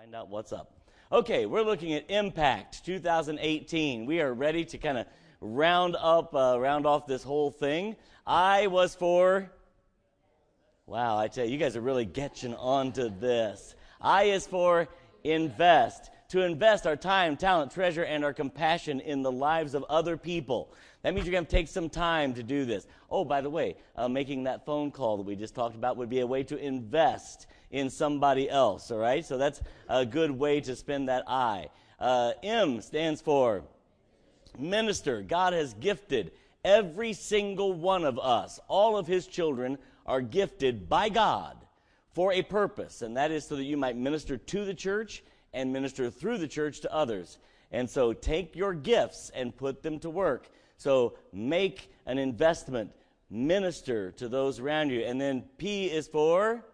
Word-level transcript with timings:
find 0.00 0.14
out 0.14 0.30
what's 0.30 0.50
up. 0.50 0.72
Okay, 1.12 1.44
we're 1.44 1.62
looking 1.62 1.92
at 1.92 2.10
Impact 2.10 2.86
2018. 2.86 4.06
We 4.06 4.22
are 4.22 4.32
ready 4.32 4.64
to 4.64 4.78
kind 4.78 4.96
of 4.96 5.06
round 5.42 5.94
up, 5.94 6.34
uh, 6.34 6.58
round 6.58 6.86
off 6.86 7.06
this 7.06 7.22
whole 7.22 7.50
thing. 7.50 7.96
I 8.26 8.68
was 8.68 8.94
for. 8.94 9.50
Wow, 10.86 11.18
I 11.18 11.28
tell 11.28 11.44
you, 11.44 11.52
you 11.52 11.58
guys 11.58 11.76
are 11.76 11.82
really 11.82 12.06
getting 12.06 12.54
onto 12.54 13.10
this. 13.10 13.74
I 14.00 14.22
is 14.22 14.46
for 14.46 14.88
invest. 15.22 16.10
To 16.30 16.44
invest 16.44 16.86
our 16.86 16.96
time, 16.96 17.36
talent, 17.36 17.70
treasure, 17.72 18.04
and 18.04 18.24
our 18.24 18.32
compassion 18.32 19.00
in 19.00 19.20
the 19.20 19.32
lives 19.32 19.74
of 19.74 19.84
other 19.90 20.16
people. 20.16 20.72
That 21.02 21.12
means 21.12 21.26
you're 21.26 21.32
going 21.32 21.44
to 21.44 21.50
take 21.50 21.68
some 21.68 21.90
time 21.90 22.32
to 22.34 22.42
do 22.42 22.64
this. 22.64 22.86
Oh, 23.10 23.26
by 23.26 23.42
the 23.42 23.50
way, 23.50 23.76
uh, 23.96 24.08
making 24.08 24.44
that 24.44 24.64
phone 24.64 24.92
call 24.92 25.18
that 25.18 25.26
we 25.26 25.36
just 25.36 25.54
talked 25.54 25.74
about 25.74 25.98
would 25.98 26.08
be 26.08 26.20
a 26.20 26.26
way 26.26 26.42
to 26.44 26.56
invest 26.56 27.46
in 27.70 27.90
somebody 27.90 28.48
else, 28.48 28.90
all 28.90 28.98
right? 28.98 29.24
So 29.24 29.38
that's 29.38 29.60
a 29.88 30.04
good 30.04 30.30
way 30.30 30.60
to 30.62 30.74
spend 30.74 31.08
that 31.08 31.24
I. 31.28 31.68
Uh, 31.98 32.32
M 32.42 32.80
stands 32.80 33.20
for 33.20 33.62
minister. 34.58 35.22
God 35.22 35.52
has 35.52 35.74
gifted 35.74 36.32
every 36.64 37.12
single 37.12 37.72
one 37.72 38.04
of 38.04 38.18
us, 38.18 38.60
all 38.68 38.96
of 38.96 39.06
his 39.06 39.26
children 39.26 39.78
are 40.06 40.20
gifted 40.20 40.88
by 40.88 41.08
God 41.08 41.56
for 42.12 42.32
a 42.32 42.42
purpose, 42.42 43.02
and 43.02 43.16
that 43.16 43.30
is 43.30 43.46
so 43.46 43.56
that 43.56 43.64
you 43.64 43.76
might 43.76 43.96
minister 43.96 44.36
to 44.36 44.64
the 44.64 44.74
church 44.74 45.22
and 45.52 45.72
minister 45.72 46.10
through 46.10 46.38
the 46.38 46.48
church 46.48 46.80
to 46.80 46.92
others. 46.92 47.38
And 47.72 47.88
so 47.88 48.12
take 48.12 48.56
your 48.56 48.74
gifts 48.74 49.30
and 49.34 49.56
put 49.56 49.82
them 49.82 50.00
to 50.00 50.10
work. 50.10 50.48
So 50.76 51.14
make 51.32 51.92
an 52.06 52.18
investment, 52.18 52.92
minister 53.30 54.10
to 54.12 54.28
those 54.28 54.58
around 54.58 54.90
you. 54.90 55.02
And 55.02 55.20
then 55.20 55.44
P 55.56 55.84
is 55.86 56.08
for 56.08 56.64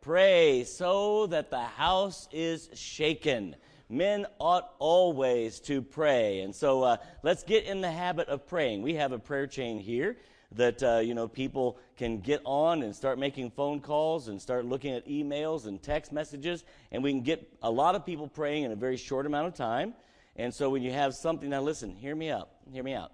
pray 0.00 0.64
so 0.64 1.26
that 1.26 1.50
the 1.50 1.60
house 1.60 2.28
is 2.32 2.68
shaken. 2.74 3.56
Men 3.88 4.26
ought 4.38 4.72
always 4.78 5.60
to 5.60 5.82
pray. 5.82 6.40
And 6.40 6.54
so 6.54 6.82
uh, 6.82 6.96
let's 7.22 7.42
get 7.42 7.64
in 7.64 7.80
the 7.80 7.90
habit 7.90 8.28
of 8.28 8.46
praying. 8.46 8.82
We 8.82 8.94
have 8.94 9.12
a 9.12 9.18
prayer 9.18 9.46
chain 9.46 9.78
here 9.78 10.16
that 10.52 10.82
uh, 10.82 10.98
you 10.98 11.14
know 11.14 11.28
people 11.28 11.78
can 11.96 12.20
get 12.20 12.40
on 12.44 12.82
and 12.82 12.94
start 12.94 13.18
making 13.18 13.50
phone 13.50 13.80
calls 13.80 14.28
and 14.28 14.40
start 14.40 14.64
looking 14.64 14.94
at 14.94 15.06
emails 15.06 15.66
and 15.66 15.80
text 15.80 16.12
messages 16.12 16.64
and 16.90 17.02
we 17.02 17.12
can 17.12 17.22
get 17.22 17.52
a 17.62 17.70
lot 17.70 17.94
of 17.94 18.04
people 18.04 18.26
praying 18.26 18.64
in 18.64 18.72
a 18.72 18.76
very 18.76 18.96
short 18.96 19.26
amount 19.26 19.46
of 19.46 19.54
time 19.54 19.94
and 20.36 20.52
so 20.52 20.68
when 20.68 20.82
you 20.82 20.90
have 20.90 21.14
something 21.14 21.50
now 21.50 21.62
listen 21.62 21.94
hear 21.94 22.16
me 22.16 22.30
out 22.30 22.48
hear 22.72 22.82
me 22.82 22.94
out 22.94 23.12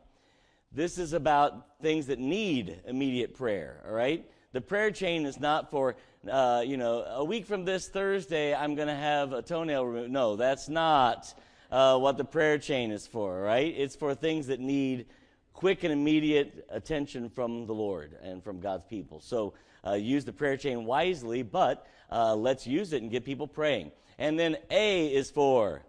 this 0.72 0.96
is 0.96 1.12
about 1.12 1.66
things 1.82 2.06
that 2.06 2.18
need 2.18 2.80
immediate 2.86 3.34
prayer 3.34 3.82
all 3.86 3.92
right 3.92 4.24
the 4.52 4.60
prayer 4.60 4.90
chain 4.90 5.26
is 5.26 5.38
not 5.38 5.70
for 5.70 5.96
uh, 6.28 6.62
you 6.64 6.76
know, 6.76 7.02
a 7.02 7.24
week 7.24 7.46
from 7.46 7.64
this 7.64 7.88
Thursday, 7.88 8.54
I'm 8.54 8.74
going 8.74 8.88
to 8.88 8.94
have 8.94 9.32
a 9.32 9.42
toenail 9.42 9.84
removed. 9.84 10.10
No, 10.10 10.36
that's 10.36 10.68
not 10.68 11.32
uh, 11.70 11.98
what 11.98 12.16
the 12.16 12.24
prayer 12.24 12.58
chain 12.58 12.90
is 12.90 13.06
for, 13.06 13.40
right? 13.40 13.74
It's 13.76 13.96
for 13.96 14.14
things 14.14 14.48
that 14.48 14.60
need 14.60 15.06
quick 15.52 15.84
and 15.84 15.92
immediate 15.92 16.66
attention 16.70 17.28
from 17.30 17.66
the 17.66 17.72
Lord 17.72 18.16
and 18.22 18.42
from 18.42 18.60
God's 18.60 18.84
people. 18.84 19.20
So 19.20 19.54
uh, 19.86 19.94
use 19.94 20.24
the 20.24 20.32
prayer 20.32 20.56
chain 20.56 20.84
wisely, 20.84 21.42
but 21.42 21.86
uh, 22.10 22.34
let's 22.34 22.66
use 22.66 22.92
it 22.92 23.02
and 23.02 23.10
get 23.10 23.24
people 23.24 23.46
praying. 23.46 23.92
And 24.18 24.38
then 24.38 24.56
A 24.70 25.06
is 25.06 25.30
for 25.30 25.82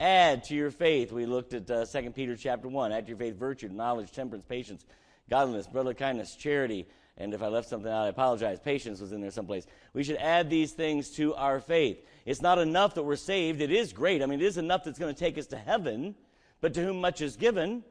add 0.00 0.44
to 0.44 0.54
your 0.54 0.70
faith. 0.70 1.12
We 1.12 1.26
looked 1.26 1.54
at 1.54 1.70
uh, 1.70 1.86
2 1.86 2.10
Peter 2.10 2.36
chapter 2.36 2.68
1. 2.68 2.92
Add 2.92 3.06
to 3.06 3.08
your 3.10 3.18
faith 3.18 3.36
virtue, 3.36 3.68
knowledge, 3.68 4.12
temperance, 4.12 4.44
patience, 4.44 4.84
godliness, 5.30 5.66
brotherly 5.66 5.94
kindness, 5.94 6.34
charity 6.34 6.86
and 7.16 7.32
if 7.32 7.42
I 7.42 7.48
left 7.48 7.68
something 7.68 7.90
out, 7.90 8.06
I 8.06 8.08
apologize. 8.08 8.58
Patience 8.58 9.00
was 9.00 9.12
in 9.12 9.20
there 9.20 9.30
someplace. 9.30 9.66
We 9.92 10.02
should 10.02 10.16
add 10.16 10.50
these 10.50 10.72
things 10.72 11.10
to 11.10 11.34
our 11.34 11.60
faith. 11.60 12.04
It's 12.26 12.42
not 12.42 12.58
enough 12.58 12.94
that 12.94 13.04
we're 13.04 13.16
saved. 13.16 13.60
It 13.60 13.70
is 13.70 13.92
great. 13.92 14.22
I 14.22 14.26
mean, 14.26 14.40
it 14.40 14.46
is 14.46 14.58
enough 14.58 14.82
that's 14.84 14.98
going 14.98 15.14
to 15.14 15.18
take 15.18 15.38
us 15.38 15.46
to 15.48 15.56
heaven. 15.56 16.16
But 16.60 16.74
to 16.74 16.82
whom 16.82 17.00
much 17.00 17.20
is 17.20 17.36
given, 17.36 17.84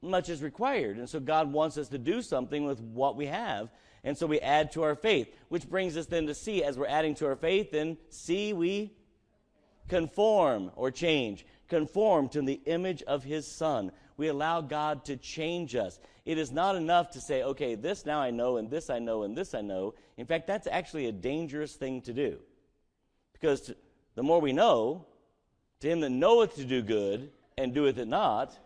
much 0.00 0.28
is 0.30 0.42
required. 0.42 0.96
And 0.96 1.08
so 1.08 1.20
God 1.20 1.52
wants 1.52 1.76
us 1.76 1.88
to 1.88 1.98
do 1.98 2.22
something 2.22 2.64
with 2.64 2.80
what 2.80 3.16
we 3.16 3.26
have. 3.26 3.70
And 4.02 4.16
so 4.16 4.26
we 4.26 4.40
add 4.40 4.72
to 4.72 4.82
our 4.82 4.94
faith, 4.94 5.28
which 5.48 5.68
brings 5.68 5.96
us 5.96 6.06
then 6.06 6.26
to 6.28 6.34
see, 6.34 6.64
as 6.64 6.78
we're 6.78 6.86
adding 6.86 7.14
to 7.16 7.26
our 7.26 7.36
faith, 7.36 7.72
then 7.72 7.98
see 8.08 8.54
we 8.54 8.94
conform 9.88 10.70
or 10.74 10.90
change. 10.90 11.44
Conform 11.68 12.28
to 12.30 12.40
the 12.40 12.60
image 12.64 13.02
of 13.02 13.24
his 13.24 13.46
Son. 13.46 13.92
We 14.18 14.28
allow 14.28 14.60
God 14.60 15.06
to 15.06 15.16
change 15.16 15.74
us. 15.74 15.98
It 16.26 16.36
is 16.36 16.52
not 16.52 16.76
enough 16.76 17.12
to 17.12 17.20
say, 17.20 17.42
okay, 17.42 17.76
this 17.76 18.04
now 18.04 18.20
I 18.20 18.30
know, 18.30 18.58
and 18.58 18.68
this 18.68 18.90
I 18.90 18.98
know, 18.98 19.22
and 19.22 19.34
this 19.34 19.54
I 19.54 19.62
know. 19.62 19.94
In 20.18 20.26
fact, 20.26 20.46
that's 20.46 20.66
actually 20.66 21.06
a 21.06 21.12
dangerous 21.12 21.74
thing 21.74 22.02
to 22.02 22.12
do. 22.12 22.38
Because 23.32 23.62
to, 23.62 23.76
the 24.16 24.22
more 24.22 24.40
we 24.40 24.52
know, 24.52 25.06
to 25.80 25.88
him 25.88 26.00
that 26.00 26.10
knoweth 26.10 26.56
to 26.56 26.64
do 26.64 26.82
good 26.82 27.30
and 27.56 27.72
doeth 27.72 27.96
it 27.96 28.08
not, 28.08 28.58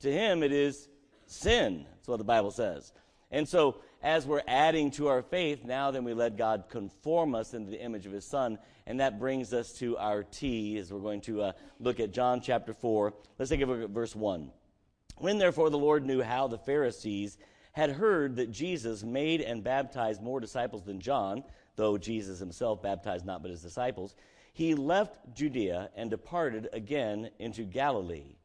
to 0.00 0.12
him 0.12 0.42
it 0.42 0.52
is 0.52 0.88
sin. 1.26 1.86
That's 1.94 2.08
what 2.08 2.18
the 2.18 2.24
Bible 2.24 2.50
says. 2.50 2.92
And 3.30 3.48
so, 3.48 3.76
as 4.02 4.26
we're 4.26 4.42
adding 4.46 4.90
to 4.92 5.08
our 5.08 5.22
faith, 5.22 5.64
now 5.64 5.90
then 5.92 6.04
we 6.04 6.14
let 6.14 6.36
God 6.36 6.64
conform 6.68 7.34
us 7.34 7.54
into 7.54 7.70
the 7.70 7.80
image 7.80 8.06
of 8.06 8.12
his 8.12 8.24
Son. 8.24 8.58
And 8.86 9.00
that 9.00 9.18
brings 9.18 9.52
us 9.52 9.72
to 9.74 9.96
our 9.98 10.22
T 10.22 10.78
as 10.78 10.92
we're 10.92 11.00
going 11.00 11.20
to 11.22 11.42
uh, 11.42 11.52
look 11.80 11.98
at 11.98 12.12
John 12.12 12.40
chapter 12.40 12.72
4. 12.72 13.14
Let's 13.38 13.50
take 13.50 13.62
a 13.62 13.66
look 13.66 13.82
at 13.82 13.90
verse 13.90 14.14
1. 14.14 14.50
When 15.16 15.38
therefore 15.38 15.70
the 15.70 15.78
Lord 15.78 16.04
knew 16.04 16.22
how 16.22 16.46
the 16.46 16.58
Pharisees 16.58 17.38
had 17.72 17.90
heard 17.90 18.36
that 18.36 18.50
Jesus 18.50 19.02
made 19.02 19.40
and 19.40 19.62
baptized 19.62 20.22
more 20.22 20.40
disciples 20.40 20.84
than 20.84 21.00
John, 21.00 21.44
though 21.76 21.98
Jesus 21.98 22.38
himself 22.38 22.82
baptized 22.82 23.26
not 23.26 23.42
but 23.42 23.50
his 23.50 23.62
disciples, 23.62 24.14
he 24.52 24.74
left 24.74 25.18
Judea 25.34 25.90
and 25.96 26.08
departed 26.10 26.68
again 26.72 27.30
into 27.38 27.64
Galilee. 27.64 28.36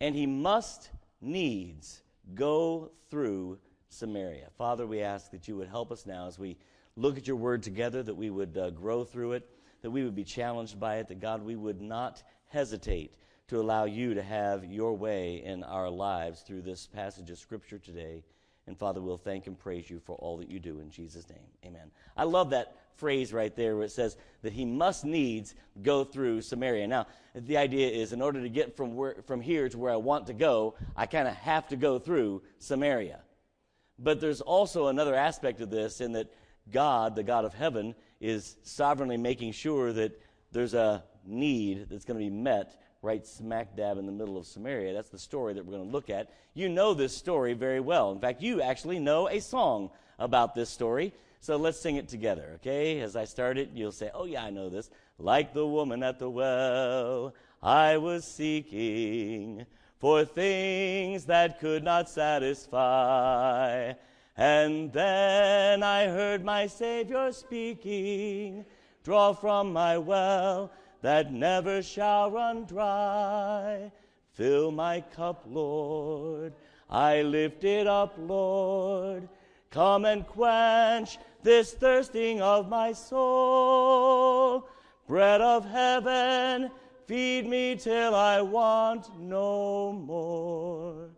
And 0.00 0.14
he 0.14 0.26
must 0.26 0.90
needs 1.20 2.02
go 2.34 2.90
through 3.10 3.58
Samaria. 3.88 4.48
Father, 4.56 4.86
we 4.86 5.02
ask 5.02 5.30
that 5.30 5.46
you 5.46 5.56
would 5.56 5.68
help 5.68 5.92
us 5.92 6.06
now 6.06 6.26
as 6.26 6.38
we 6.38 6.56
look 6.96 7.18
at 7.18 7.26
your 7.26 7.36
word 7.36 7.62
together, 7.62 8.02
that 8.02 8.14
we 8.14 8.30
would 8.30 8.56
uh, 8.56 8.70
grow 8.70 9.04
through 9.04 9.32
it, 9.32 9.48
that 9.82 9.90
we 9.90 10.04
would 10.04 10.14
be 10.14 10.24
challenged 10.24 10.80
by 10.80 10.96
it, 10.96 11.08
that 11.08 11.20
God, 11.20 11.42
we 11.42 11.56
would 11.56 11.80
not 11.80 12.22
hesitate 12.48 13.14
to 13.48 13.60
allow 13.60 13.84
you 13.84 14.14
to 14.14 14.22
have 14.22 14.64
your 14.64 14.94
way 14.94 15.42
in 15.44 15.62
our 15.64 15.90
lives 15.90 16.40
through 16.42 16.62
this 16.62 16.86
passage 16.86 17.30
of 17.30 17.38
Scripture 17.38 17.78
today. 17.78 18.22
And 18.66 18.78
Father, 18.78 19.00
we'll 19.00 19.18
thank 19.18 19.46
and 19.46 19.58
praise 19.58 19.90
you 19.90 19.98
for 19.98 20.16
all 20.16 20.36
that 20.38 20.48
you 20.48 20.60
do 20.60 20.78
in 20.78 20.90
Jesus' 20.90 21.28
name. 21.28 21.38
Amen. 21.66 21.90
I 22.16 22.24
love 22.24 22.50
that 22.50 22.76
phrase 22.94 23.32
right 23.32 23.54
there 23.56 23.74
where 23.74 23.86
it 23.86 23.90
says 23.90 24.16
that 24.42 24.52
he 24.52 24.64
must 24.64 25.04
needs 25.04 25.54
go 25.82 26.04
through 26.04 26.42
Samaria. 26.42 26.86
Now, 26.86 27.06
the 27.34 27.56
idea 27.56 27.88
is 27.88 28.12
in 28.12 28.22
order 28.22 28.40
to 28.40 28.48
get 28.48 28.76
from, 28.76 28.94
where, 28.94 29.16
from 29.26 29.40
here 29.40 29.68
to 29.68 29.78
where 29.78 29.92
I 29.92 29.96
want 29.96 30.28
to 30.28 30.32
go, 30.32 30.74
I 30.96 31.06
kind 31.06 31.26
of 31.26 31.34
have 31.34 31.68
to 31.68 31.76
go 31.76 31.98
through 31.98 32.42
Samaria. 32.58 33.20
But 33.98 34.20
there's 34.20 34.40
also 34.40 34.88
another 34.88 35.14
aspect 35.14 35.60
of 35.60 35.70
this 35.70 36.00
in 36.00 36.12
that 36.12 36.32
God, 36.70 37.16
the 37.16 37.22
God 37.22 37.44
of 37.44 37.54
heaven, 37.54 37.94
is 38.20 38.56
sovereignly 38.62 39.16
making 39.16 39.52
sure 39.52 39.92
that 39.92 40.20
there's 40.52 40.74
a 40.74 41.02
need 41.24 41.88
that's 41.90 42.04
going 42.04 42.18
to 42.18 42.24
be 42.24 42.30
met 42.30 42.80
right 43.02 43.26
smack 43.26 43.76
dab 43.76 43.98
in 43.98 44.06
the 44.06 44.12
middle 44.12 44.38
of 44.38 44.46
Samaria. 44.46 44.94
That's 44.94 45.10
the 45.10 45.18
story 45.18 45.54
that 45.54 45.66
we're 45.66 45.72
going 45.72 45.84
to 45.84 45.92
look 45.92 46.08
at. 46.08 46.30
You 46.54 46.68
know 46.68 46.94
this 46.94 47.14
story 47.14 47.52
very 47.52 47.80
well. 47.80 48.12
In 48.12 48.20
fact, 48.20 48.40
you 48.40 48.62
actually 48.62 49.00
know 49.00 49.28
a 49.28 49.40
song 49.40 49.90
about 50.20 50.54
this 50.54 50.70
story. 50.70 51.12
So 51.40 51.56
let's 51.56 51.80
sing 51.80 51.96
it 51.96 52.08
together, 52.08 52.52
okay? 52.56 53.00
As 53.00 53.16
I 53.16 53.24
start 53.24 53.58
it, 53.58 53.70
you'll 53.74 53.90
say, 53.90 54.10
Oh, 54.14 54.24
yeah, 54.24 54.44
I 54.44 54.50
know 54.50 54.68
this. 54.68 54.88
Like 55.18 55.52
the 55.52 55.66
woman 55.66 56.04
at 56.04 56.20
the 56.20 56.30
well, 56.30 57.34
I 57.60 57.96
was 57.96 58.24
seeking 58.24 59.66
for 59.98 60.24
things 60.24 61.24
that 61.24 61.58
could 61.58 61.82
not 61.82 62.08
satisfy. 62.08 63.94
And 64.36 64.92
then 64.92 65.82
I 65.82 66.06
heard 66.06 66.44
my 66.44 66.68
Savior 66.68 67.32
speaking, 67.32 68.64
Draw 69.02 69.32
from 69.32 69.72
my 69.72 69.98
well 69.98 70.70
that 71.02 71.32
never 71.32 71.82
shall 71.82 72.30
run 72.30 72.64
dry. 72.64 73.92
Fill 74.32 74.70
my 74.70 75.02
cup, 75.14 75.44
Lord. 75.46 76.54
I 76.88 77.22
lift 77.22 77.64
it 77.64 77.86
up, 77.86 78.14
Lord. 78.16 79.28
Come 79.70 80.04
and 80.04 80.26
quench 80.26 81.18
this 81.42 81.72
thirsting 81.72 82.40
of 82.40 82.68
my 82.68 82.92
soul. 82.92 84.68
Bread 85.06 85.40
of 85.40 85.68
heaven, 85.68 86.70
feed 87.06 87.48
me 87.48 87.76
till 87.76 88.14
I 88.14 88.40
want 88.40 89.08
no 89.18 89.92
more. 89.92 91.10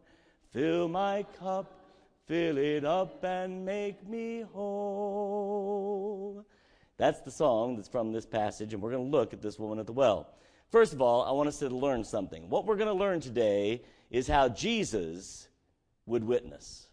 Fill 0.52 0.88
my 0.88 1.24
cup, 1.38 1.72
fill 2.26 2.58
it 2.58 2.84
up, 2.84 3.22
and 3.24 3.64
make 3.64 4.08
me 4.08 4.44
whole. 4.52 5.73
That's 6.96 7.20
the 7.20 7.30
song 7.30 7.76
that's 7.76 7.88
from 7.88 8.12
this 8.12 8.26
passage, 8.26 8.72
and 8.72 8.82
we're 8.82 8.92
going 8.92 9.10
to 9.10 9.16
look 9.16 9.32
at 9.32 9.42
this 9.42 9.58
woman 9.58 9.78
at 9.78 9.86
the 9.86 9.92
well. 9.92 10.28
First 10.70 10.92
of 10.92 11.02
all, 11.02 11.24
I 11.24 11.32
want 11.32 11.48
us 11.48 11.58
to 11.58 11.68
learn 11.68 12.04
something. 12.04 12.48
What 12.48 12.66
we're 12.66 12.76
going 12.76 12.88
to 12.88 12.94
learn 12.94 13.20
today 13.20 13.82
is 14.10 14.28
how 14.28 14.48
Jesus 14.48 15.48
would 16.06 16.24
witness. 16.24 16.88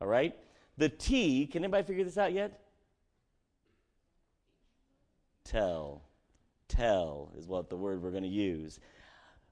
All 0.00 0.08
right? 0.08 0.34
The 0.78 0.88
T, 0.88 1.46
can 1.46 1.64
anybody 1.64 1.86
figure 1.86 2.04
this 2.04 2.18
out 2.18 2.32
yet? 2.32 2.60
Tell. 5.44 6.02
tell, 6.68 7.32
is 7.36 7.46
what 7.46 7.68
the 7.68 7.76
word 7.76 8.02
we're 8.02 8.10
going 8.10 8.22
to 8.22 8.28
use. 8.28 8.80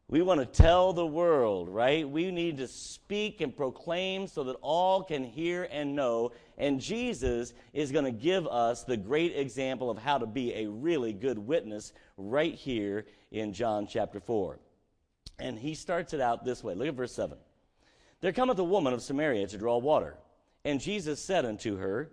We 0.08 0.22
want 0.22 0.40
to 0.40 0.46
tell 0.46 0.92
the 0.92 1.06
world, 1.06 1.68
right? 1.68 2.08
We 2.08 2.32
need 2.32 2.56
to 2.56 2.66
speak 2.66 3.40
and 3.40 3.56
proclaim 3.56 4.26
so 4.26 4.42
that 4.44 4.56
all 4.60 5.04
can 5.04 5.22
hear 5.22 5.68
and 5.70 5.94
know. 5.94 6.32
And 6.60 6.78
Jesus 6.78 7.54
is 7.72 7.90
going 7.90 8.04
to 8.04 8.12
give 8.12 8.46
us 8.46 8.84
the 8.84 8.98
great 8.98 9.34
example 9.34 9.88
of 9.88 9.96
how 9.96 10.18
to 10.18 10.26
be 10.26 10.52
a 10.54 10.68
really 10.68 11.14
good 11.14 11.38
witness 11.38 11.94
right 12.18 12.54
here 12.54 13.06
in 13.30 13.54
John 13.54 13.86
chapter 13.86 14.20
4. 14.20 14.58
And 15.38 15.58
he 15.58 15.74
starts 15.74 16.12
it 16.12 16.20
out 16.20 16.44
this 16.44 16.62
way. 16.62 16.74
Look 16.74 16.86
at 16.86 16.94
verse 16.94 17.14
7. 17.14 17.38
There 18.20 18.34
cometh 18.34 18.58
a 18.58 18.64
woman 18.64 18.92
of 18.92 19.00
Samaria 19.00 19.46
to 19.46 19.56
draw 19.56 19.78
water. 19.78 20.18
And 20.62 20.82
Jesus 20.82 21.18
said 21.18 21.46
unto 21.46 21.78
her, 21.78 22.10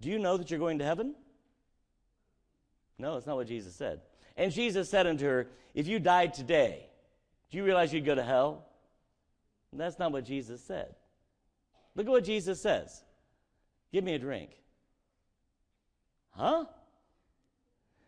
Do 0.00 0.08
you 0.08 0.18
know 0.18 0.38
that 0.38 0.50
you're 0.50 0.58
going 0.58 0.78
to 0.78 0.86
heaven? 0.86 1.14
No, 2.98 3.12
that's 3.12 3.26
not 3.26 3.36
what 3.36 3.48
Jesus 3.48 3.74
said. 3.74 4.00
And 4.38 4.50
Jesus 4.50 4.88
said 4.88 5.06
unto 5.06 5.26
her, 5.26 5.46
If 5.74 5.86
you 5.86 5.98
died 5.98 6.32
today, 6.32 6.86
do 7.50 7.58
you 7.58 7.64
realize 7.64 7.92
you'd 7.92 8.06
go 8.06 8.14
to 8.14 8.24
hell? 8.24 8.64
And 9.72 9.78
that's 9.78 9.98
not 9.98 10.10
what 10.10 10.24
Jesus 10.24 10.62
said. 10.62 10.94
Look 11.94 12.06
at 12.06 12.10
what 12.10 12.24
Jesus 12.24 12.62
says 12.62 13.04
Give 13.92 14.04
me 14.04 14.14
a 14.14 14.18
drink. 14.18 14.50
Huh? 16.30 16.66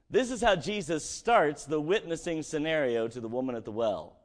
This 0.08 0.30
is 0.30 0.42
how 0.42 0.56
Jesus 0.56 1.08
starts 1.08 1.64
the 1.64 1.80
witnessing 1.80 2.42
scenario 2.42 3.08
to 3.08 3.20
the 3.20 3.28
woman 3.28 3.54
at 3.54 3.64
the 3.64 3.72
well. 3.72 4.16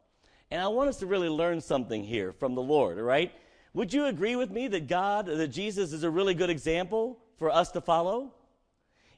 And 0.51 0.61
I 0.61 0.67
want 0.67 0.89
us 0.89 0.97
to 0.97 1.05
really 1.05 1.29
learn 1.29 1.61
something 1.61 2.03
here 2.03 2.31
from 2.33 2.55
the 2.55 2.61
Lord, 2.61 2.97
all 2.97 3.03
right? 3.03 3.31
Would 3.73 3.93
you 3.93 4.05
agree 4.05 4.35
with 4.35 4.51
me 4.51 4.67
that 4.69 4.87
God, 4.87 5.25
that 5.25 5.47
Jesus 5.49 5.91
is 5.91 6.03
a 6.03 6.09
really 6.09 6.33
good 6.33 6.49
example 6.49 7.19
for 7.37 7.51
us 7.51 7.71
to 7.71 7.81
follow? 7.81 8.33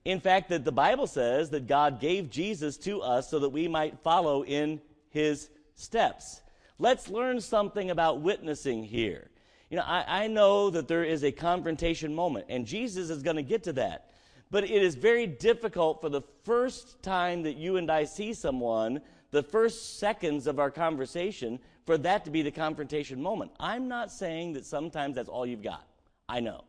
In 0.04 0.20
fact, 0.20 0.50
that 0.50 0.66
the 0.66 0.72
Bible 0.72 1.06
says 1.06 1.50
that 1.50 1.68
God 1.68 2.00
gave 2.00 2.30
Jesus 2.30 2.78
to 2.78 3.02
us 3.02 3.30
so 3.30 3.40
that 3.40 3.50
we 3.50 3.68
might 3.68 4.00
follow 4.00 4.44
in 4.44 4.82
his 5.10 5.50
steps. 5.76 6.42
Let's 6.80 7.10
learn 7.10 7.42
something 7.42 7.92
about 7.92 8.22
witnessing 8.22 8.84
here. 8.84 9.30
You 9.70 9.78
know, 9.78 9.84
I, 9.86 10.24
I 10.24 10.28
know 10.28 10.70
that 10.70 10.88
there 10.88 11.04
is 11.04 11.24
a 11.24 11.32
confrontation 11.32 12.14
moment, 12.14 12.46
and 12.50 12.66
Jesus 12.66 13.10
is 13.10 13.22
going 13.22 13.36
to 13.36 13.44
get 13.44 13.64
to 13.64 13.74
that. 13.74 14.12
But 14.50 14.64
it 14.64 14.82
is 14.82 14.96
very 14.96 15.28
difficult 15.28 16.00
for 16.00 16.10
the 16.10 16.22
first 16.44 17.02
time 17.04 17.44
that 17.44 17.58
you 17.58 17.76
and 17.76 17.92
I 17.92 18.06
see 18.06 18.34
someone, 18.34 19.02
the 19.32 19.44
first 19.44 20.00
seconds 20.00 20.48
of 20.48 20.58
our 20.58 20.72
conversation, 20.72 21.60
for 21.86 21.98
that 22.00 22.24
to 22.26 22.32
be 22.32 22.42
the 22.42 22.52
confrontation 22.52 23.22
moment. 23.22 23.52
I'm 23.60 23.90
not 23.90 24.12
saying 24.12 24.54
that 24.54 24.66
sometimes 24.66 25.16
that's 25.16 25.30
all 25.30 25.46
you've 25.46 25.64
got. 25.64 25.86
I 26.30 26.40
know. 26.40 26.64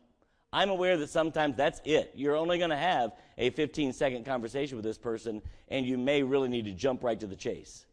I'm 0.53 0.71
aware 0.71 0.97
that 0.97 1.11
sometimes 1.11 1.57
that's 1.57 1.81
it. 1.85 2.13
You're 2.15 2.37
only 2.37 2.59
going 2.59 2.71
to 2.71 2.77
have 2.77 3.13
a 3.37 3.51
15 3.51 3.93
second 3.93 4.25
conversation 4.25 4.77
with 4.77 4.85
this 4.85 4.99
person, 4.99 5.43
and 5.69 5.87
you 5.87 5.99
may 5.99 6.23
really 6.23 6.49
need 6.49 6.65
to 6.65 6.73
jump 6.73 7.05
right 7.05 7.21
to 7.21 7.27
the 7.27 7.37
chase. 7.37 7.87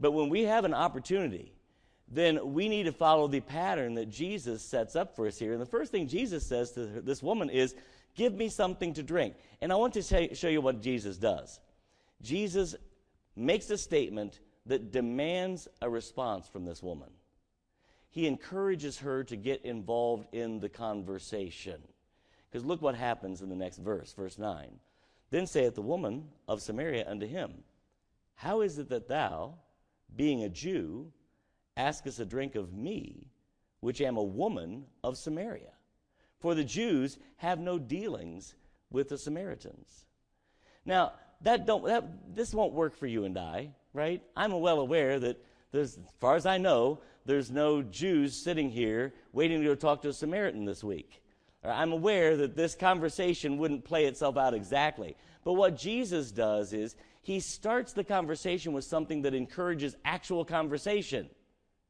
But 0.00 0.12
when 0.12 0.30
we 0.30 0.42
have 0.44 0.64
an 0.64 0.74
opportunity, 0.74 1.52
then 2.12 2.52
we 2.52 2.68
need 2.68 2.84
to 2.84 2.92
follow 2.92 3.26
the 3.26 3.40
pattern 3.40 3.94
that 3.94 4.10
Jesus 4.10 4.62
sets 4.62 4.94
up 4.94 5.16
for 5.16 5.26
us 5.26 5.38
here. 5.38 5.52
And 5.52 5.60
the 5.60 5.66
first 5.66 5.90
thing 5.90 6.06
Jesus 6.06 6.46
says 6.46 6.72
to 6.72 6.84
this 6.86 7.22
woman 7.22 7.48
is, 7.48 7.74
Give 8.14 8.34
me 8.34 8.50
something 8.50 8.92
to 8.94 9.02
drink. 9.02 9.34
And 9.62 9.72
I 9.72 9.76
want 9.76 9.94
to 9.94 10.34
show 10.34 10.48
you 10.48 10.60
what 10.60 10.82
Jesus 10.82 11.16
does. 11.16 11.58
Jesus 12.20 12.74
makes 13.34 13.70
a 13.70 13.78
statement 13.78 14.40
that 14.66 14.92
demands 14.92 15.66
a 15.80 15.88
response 15.88 16.46
from 16.46 16.66
this 16.66 16.82
woman. 16.82 17.08
He 18.10 18.26
encourages 18.26 18.98
her 18.98 19.24
to 19.24 19.36
get 19.36 19.64
involved 19.64 20.26
in 20.32 20.60
the 20.60 20.68
conversation. 20.68 21.80
Because 22.50 22.66
look 22.66 22.82
what 22.82 22.94
happens 22.94 23.40
in 23.40 23.48
the 23.48 23.56
next 23.56 23.78
verse, 23.78 24.12
verse 24.12 24.36
9. 24.36 24.68
Then 25.30 25.46
saith 25.46 25.74
the 25.74 25.80
woman 25.80 26.28
of 26.46 26.60
Samaria 26.60 27.08
unto 27.08 27.26
him, 27.26 27.64
How 28.34 28.60
is 28.60 28.78
it 28.78 28.90
that 28.90 29.08
thou, 29.08 29.54
being 30.14 30.44
a 30.44 30.50
Jew, 30.50 31.10
askest 31.76 32.20
a 32.20 32.24
drink 32.24 32.54
of 32.54 32.72
me, 32.72 33.30
which 33.80 34.00
am 34.00 34.16
a 34.16 34.22
woman 34.22 34.84
of 35.02 35.16
Samaria. 35.16 35.72
For 36.38 36.54
the 36.54 36.64
Jews 36.64 37.18
have 37.36 37.58
no 37.58 37.78
dealings 37.78 38.54
with 38.90 39.08
the 39.08 39.18
Samaritans. 39.18 40.06
Now, 40.84 41.12
that 41.42 41.66
don't, 41.66 41.84
that, 41.86 42.34
this 42.34 42.54
won't 42.54 42.72
work 42.72 42.96
for 42.96 43.06
you 43.06 43.24
and 43.24 43.38
I, 43.38 43.70
right? 43.92 44.22
I'm 44.36 44.52
well 44.52 44.80
aware 44.80 45.18
that, 45.20 45.44
as 45.72 45.98
far 46.20 46.36
as 46.36 46.46
I 46.46 46.58
know, 46.58 47.00
there's 47.24 47.50
no 47.50 47.82
Jews 47.82 48.34
sitting 48.34 48.70
here 48.70 49.14
waiting 49.32 49.60
to 49.60 49.66
go 49.66 49.74
talk 49.74 50.02
to 50.02 50.08
a 50.08 50.12
Samaritan 50.12 50.64
this 50.64 50.84
week. 50.84 51.22
I'm 51.64 51.92
aware 51.92 52.36
that 52.38 52.56
this 52.56 52.74
conversation 52.74 53.58
wouldn't 53.58 53.84
play 53.84 54.06
itself 54.06 54.36
out 54.36 54.54
exactly. 54.54 55.16
But 55.44 55.52
what 55.54 55.76
Jesus 55.76 56.32
does 56.32 56.72
is 56.72 56.96
he 57.22 57.38
starts 57.38 57.92
the 57.92 58.04
conversation 58.04 58.72
with 58.72 58.84
something 58.84 59.22
that 59.22 59.34
encourages 59.34 59.96
actual 60.04 60.44
conversation, 60.44 61.30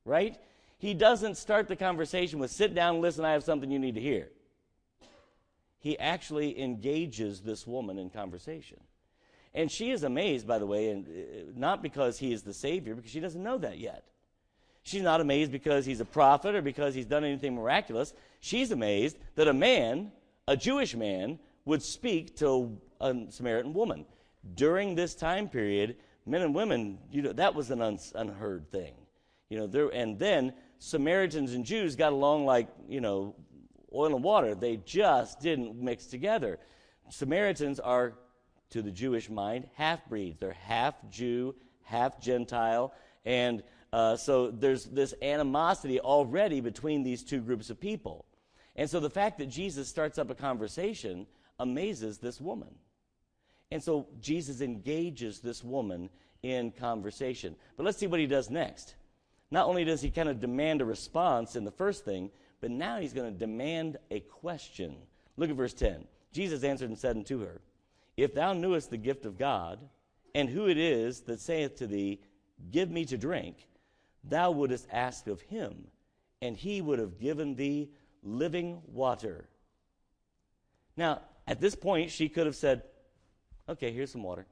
right? 0.05 0.37
He 0.79 0.95
doesn't 0.95 1.37
start 1.37 1.69
the 1.69 1.77
conversation 1.77 2.39
with, 2.39 2.51
sit 2.51 2.75
down, 2.75 3.01
listen, 3.01 3.25
I 3.25 3.33
have 3.33 3.45
something 3.45 3.71
you 3.71 3.79
need 3.79 3.95
to 3.95 4.01
hear. 4.01 4.29
He 5.79 5.99
actually 5.99 6.61
engages 6.61 7.41
this 7.41 7.67
woman 7.67 7.99
in 7.99 8.11
conversation. 8.11 8.79
And 9.55 9.71
she 9.71 9.91
is 9.91 10.03
amazed, 10.03 10.47
by 10.47 10.59
the 10.59 10.67
way, 10.67 10.89
and 10.89 11.07
uh, 11.07 11.53
not 11.55 11.83
because 11.83 12.19
he 12.19 12.33
is 12.33 12.43
the 12.43 12.55
Savior, 12.55 12.95
because 12.95 13.11
she 13.11 13.21
doesn't 13.21 13.43
know 13.43 13.59
that 13.59 13.79
yet. 13.79 14.05
She's 14.83 15.03
not 15.03 15.21
amazed 15.21 15.53
because 15.53 15.85
he's 15.85 16.01
a 16.01 16.05
prophet 16.05 16.55
or 16.55 16.63
because 16.63 16.95
he's 16.95 17.07
done 17.07 17.25
anything 17.25 17.55
miraculous. 17.55 18.15
She's 18.41 18.73
amazed 18.73 19.17
that 19.37 19.47
a 19.47 19.53
man, 19.53 20.11
a 20.49 20.57
Jewish 20.57 20.97
man, 20.97 21.39
would 21.65 21.83
speak 21.83 22.37
to 22.37 22.77
a 23.01 23.15
Samaritan 23.31 23.75
woman 23.75 24.05
during 24.55 24.95
this 24.95 25.15
time 25.15 25.49
period, 25.49 25.97
men 26.27 26.43
and 26.43 26.55
women, 26.55 26.99
you 27.11 27.23
know, 27.23 27.33
that 27.33 27.55
was 27.55 27.71
an 27.71 27.81
un- 27.81 27.99
unheard 28.15 28.71
thing. 28.71 28.95
You 29.53 29.59
know, 29.59 29.67
there, 29.67 29.89
and 29.91 30.19
then 30.19 30.55
Samaritans 30.79 31.53
and 31.53 31.63
Jews 31.63 31.95
got 31.95 32.15
along 32.15 32.47
like, 32.47 32.69
you 32.89 33.03
know, 33.03 33.35
oil 33.95 34.15
and 34.15 34.25
water. 34.25 34.55
They 34.55 34.79
just 34.79 35.41
didn't 35.41 35.79
mix 35.79 36.07
together. 36.07 36.59
Samaritans 37.11 37.79
are, 37.79 38.15
to 38.71 38.81
the 38.81 38.91
Jewish 38.91 39.29
mind, 39.29 39.69
half 39.75 40.07
breeds. 40.07 40.39
They're 40.41 40.55
half 40.55 40.95
Jew, 41.11 41.55
half 41.83 42.19
Gentile. 42.19 42.95
And 43.27 43.63
uh, 43.93 44.17
so 44.17 44.51
there's 44.51 44.87
this 44.87 45.13
animosity 45.21 46.01
already 46.01 46.63
between 46.63 47.03
these 47.03 47.23
two 47.23 47.43
groups 47.43 47.69
of 47.69 47.79
people. 47.79 48.25
And 48.75 48.89
so 48.89 49.01
the 49.01 49.11
fact 49.11 49.37
that 49.37 49.51
Jesus 49.51 49.87
starts 49.87 50.17
up 50.17 50.31
a 50.31 50.35
conversation 50.35 51.27
amazes 51.59 52.17
this 52.17 52.41
woman. 52.41 52.75
And 53.71 53.83
so 53.83 54.07
Jesus 54.19 54.63
engages 54.63 55.41
this 55.41 55.63
woman 55.63 56.09
in 56.43 56.71
conversation. 56.71 57.55
But 57.77 57.85
let's 57.85 57.99
see 57.99 58.07
what 58.07 58.19
he 58.19 58.27
does 58.27 58.49
next. 58.49 58.95
Not 59.53 59.67
only 59.67 59.85
does 59.85 60.01
he 60.01 60.11
kind 60.11 60.31
of 60.31 60.41
demand 60.41 60.81
a 60.81 60.87
response 60.87 61.57
in 61.57 61.65
the 61.65 61.71
first 61.71 62.07
thing, 62.07 62.31
but 62.63 62.71
now 62.71 62.99
he's 62.99 63.13
going 63.13 63.31
to 63.31 63.39
demand 63.39 63.99
a 64.11 64.21
question. 64.21 64.97
Look 65.37 65.51
at 65.51 65.57
verse 65.57 65.75
10. 65.75 66.07
Jesus 66.33 66.65
answered 66.65 66.89
and 66.89 66.99
said 66.99 67.17
unto 67.17 67.41
her, 67.41 67.61
If 68.17 68.33
thou 68.33 68.55
knewest 68.55 68.89
the 68.89 68.97
gift 68.97 69.27
of 69.27 69.39
God, 69.39 69.79
and 70.35 70.49
who 70.49 70.69
it 70.69 70.79
is 70.79 71.21
that 71.23 71.39
saith 71.39 71.77
to 71.77 71.87
thee, 71.87 72.23
Give 72.71 72.91
me 72.91 73.05
to 73.05 73.19
drink, 73.19 73.69
thou 74.25 74.53
wouldest 74.53 74.87
ask 74.91 75.27
of 75.27 75.43
him, 75.43 75.89
and 76.41 76.57
he 76.57 76.81
would 76.81 76.99
have 76.99 77.21
given 77.21 77.55
thee 77.55 77.91
living 78.23 78.81
water. 78.87 79.49
Now, 80.97 81.21
at 81.47 81.61
this 81.61 81.75
point, 81.75 82.11
she 82.11 82.31
could 82.31 82.47
have 82.47 82.57
said, 82.57 82.85
okay, 83.69 83.93
here's 83.93 84.13
some 84.13 84.23
water, 84.23 84.47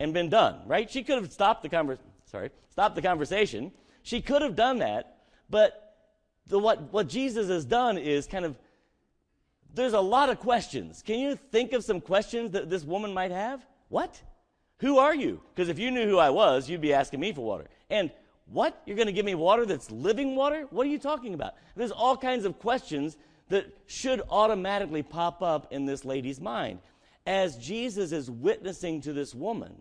and 0.00 0.12
been 0.12 0.30
done, 0.30 0.62
right? 0.66 0.90
She 0.90 1.04
could 1.04 1.22
have 1.22 1.32
stopped 1.32 1.62
the 1.62 1.68
conver- 1.68 1.98
sorry, 2.24 2.50
stopped 2.70 2.96
the 2.96 3.02
conversation. 3.02 3.70
She 4.02 4.20
could 4.20 4.42
have 4.42 4.56
done 4.56 4.78
that, 4.78 5.18
but 5.48 5.96
the, 6.46 6.58
what, 6.58 6.92
what 6.92 7.08
Jesus 7.08 7.48
has 7.48 7.64
done 7.64 7.98
is 7.98 8.26
kind 8.26 8.44
of, 8.44 8.58
there's 9.74 9.92
a 9.92 10.00
lot 10.00 10.28
of 10.28 10.38
questions. 10.38 11.02
Can 11.02 11.18
you 11.18 11.36
think 11.36 11.72
of 11.72 11.84
some 11.84 12.00
questions 12.00 12.52
that 12.52 12.68
this 12.68 12.84
woman 12.84 13.14
might 13.14 13.30
have? 13.30 13.64
What? 13.88 14.20
Who 14.78 14.98
are 14.98 15.14
you? 15.14 15.40
Because 15.54 15.68
if 15.68 15.78
you 15.78 15.90
knew 15.90 16.06
who 16.06 16.18
I 16.18 16.30
was, 16.30 16.68
you'd 16.68 16.80
be 16.80 16.92
asking 16.92 17.20
me 17.20 17.32
for 17.32 17.44
water. 17.44 17.68
And 17.88 18.10
what? 18.46 18.82
You're 18.86 18.96
going 18.96 19.06
to 19.06 19.12
give 19.12 19.24
me 19.24 19.34
water 19.34 19.64
that's 19.64 19.90
living 19.90 20.34
water? 20.34 20.66
What 20.70 20.86
are 20.86 20.90
you 20.90 20.98
talking 20.98 21.34
about? 21.34 21.54
There's 21.76 21.92
all 21.92 22.16
kinds 22.16 22.44
of 22.44 22.58
questions 22.58 23.16
that 23.48 23.66
should 23.86 24.22
automatically 24.30 25.02
pop 25.02 25.42
up 25.42 25.72
in 25.72 25.86
this 25.86 26.04
lady's 26.04 26.40
mind 26.40 26.80
as 27.26 27.56
Jesus 27.56 28.12
is 28.12 28.30
witnessing 28.30 29.00
to 29.02 29.12
this 29.12 29.34
woman, 29.34 29.74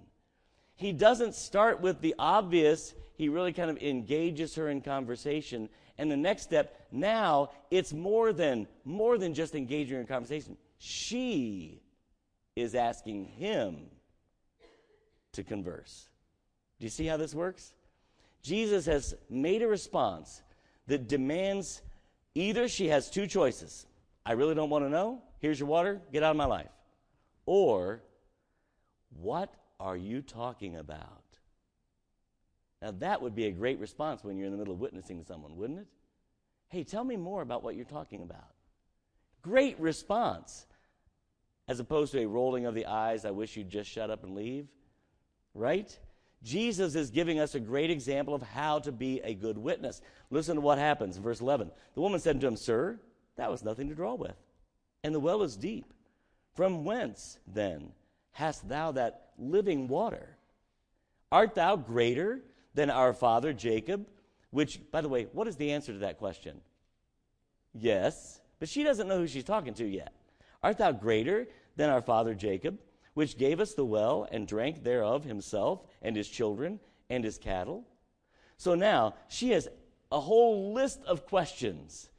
he 0.75 0.91
doesn't 0.91 1.35
start 1.35 1.81
with 1.81 2.01
the 2.01 2.15
obvious, 2.17 2.93
he 3.15 3.29
really 3.29 3.53
kind 3.53 3.69
of 3.69 3.77
engages 3.77 4.55
her 4.55 4.69
in 4.69 4.81
conversation. 4.81 5.69
And 5.97 6.09
the 6.09 6.17
next 6.17 6.43
step, 6.43 6.87
now 6.91 7.51
it's 7.69 7.93
more 7.93 8.33
than 8.33 8.67
more 8.85 9.17
than 9.17 9.33
just 9.33 9.55
engaging 9.55 9.99
in 9.99 10.07
conversation. 10.07 10.57
She 10.77 11.81
is 12.55 12.75
asking 12.75 13.25
him 13.25 13.77
to 15.33 15.43
converse. 15.43 16.09
Do 16.79 16.85
you 16.85 16.89
see 16.89 17.05
how 17.05 17.17
this 17.17 17.35
works? 17.35 17.73
Jesus 18.41 18.85
has 18.87 19.13
made 19.29 19.61
a 19.61 19.67
response 19.67 20.41
that 20.87 21.07
demands 21.07 21.81
either 22.33 22.67
she 22.67 22.87
has 22.87 23.09
two 23.09 23.27
choices. 23.27 23.85
I 24.25 24.33
really 24.33 24.55
don't 24.55 24.69
want 24.69 24.85
to 24.85 24.89
know. 24.89 25.21
Here's 25.39 25.59
your 25.59 25.69
water. 25.69 26.01
Get 26.11 26.23
out 26.23 26.31
of 26.31 26.37
my 26.37 26.45
life. 26.45 26.71
Or, 27.45 28.01
what 29.19 29.53
are 29.79 29.97
you 29.97 30.21
talking 30.21 30.75
about? 30.75 31.20
Now, 32.81 32.91
that 32.99 33.21
would 33.21 33.35
be 33.35 33.45
a 33.45 33.51
great 33.51 33.79
response 33.79 34.23
when 34.23 34.37
you're 34.37 34.47
in 34.47 34.51
the 34.51 34.57
middle 34.57 34.73
of 34.73 34.79
witnessing 34.79 35.19
to 35.19 35.25
someone, 35.25 35.55
wouldn't 35.55 35.79
it? 35.79 35.87
Hey, 36.69 36.83
tell 36.83 37.03
me 37.03 37.15
more 37.15 37.41
about 37.41 37.63
what 37.63 37.75
you're 37.75 37.85
talking 37.85 38.23
about. 38.23 38.55
Great 39.41 39.79
response. 39.79 40.65
As 41.67 41.79
opposed 41.79 42.11
to 42.13 42.21
a 42.21 42.27
rolling 42.27 42.65
of 42.65 42.73
the 42.73 42.87
eyes, 42.87 43.23
I 43.23 43.31
wish 43.31 43.55
you'd 43.55 43.69
just 43.69 43.89
shut 43.89 44.09
up 44.09 44.23
and 44.23 44.35
leave. 44.35 44.67
Right? 45.53 45.95
Jesus 46.43 46.95
is 46.95 47.11
giving 47.11 47.39
us 47.39 47.53
a 47.53 47.59
great 47.59 47.91
example 47.91 48.33
of 48.33 48.41
how 48.41 48.79
to 48.79 48.91
be 48.91 49.19
a 49.23 49.35
good 49.35 49.57
witness. 49.57 50.01
Listen 50.31 50.55
to 50.55 50.61
what 50.61 50.79
happens 50.79 51.17
in 51.17 51.23
verse 51.23 51.39
11. 51.39 51.69
The 51.93 52.01
woman 52.01 52.19
said 52.19 52.41
to 52.41 52.47
him, 52.47 52.55
Sir, 52.55 52.99
that 53.35 53.51
was 53.51 53.63
nothing 53.63 53.89
to 53.89 53.95
draw 53.95 54.15
with, 54.15 54.35
and 55.03 55.13
the 55.13 55.19
well 55.19 55.43
is 55.43 55.55
deep. 55.55 55.93
From 56.55 56.83
whence, 56.83 57.37
then, 57.47 57.91
hast 58.31 58.67
thou 58.67 58.91
that 58.93 59.29
living 59.37 59.87
water? 59.87 60.37
Art 61.31 61.55
thou 61.55 61.75
greater 61.75 62.41
than 62.73 62.89
our 62.89 63.13
father 63.13 63.53
Jacob? 63.53 64.07
Which, 64.49 64.79
by 64.91 65.01
the 65.01 65.09
way, 65.09 65.27
what 65.31 65.47
is 65.47 65.55
the 65.55 65.71
answer 65.71 65.93
to 65.93 65.99
that 65.99 66.17
question? 66.17 66.61
Yes, 67.73 68.41
but 68.59 68.69
she 68.69 68.83
doesn't 68.83 69.07
know 69.07 69.19
who 69.19 69.27
she's 69.27 69.43
talking 69.43 69.73
to 69.75 69.85
yet. 69.85 70.13
Art 70.61 70.77
thou 70.77 70.91
greater 70.91 71.47
than 71.77 71.89
our 71.89 72.01
father 72.01 72.35
Jacob, 72.35 72.79
which 73.13 73.37
gave 73.37 73.59
us 73.59 73.73
the 73.73 73.85
well 73.85 74.27
and 74.31 74.47
drank 74.47 74.83
thereof 74.83 75.23
himself 75.23 75.81
and 76.01 76.15
his 76.15 76.27
children 76.27 76.79
and 77.09 77.23
his 77.23 77.37
cattle? 77.37 77.85
So 78.57 78.75
now 78.75 79.15
she 79.27 79.51
has 79.51 79.67
a 80.11 80.19
whole 80.19 80.73
list 80.73 81.01
of 81.05 81.25
questions. 81.25 82.09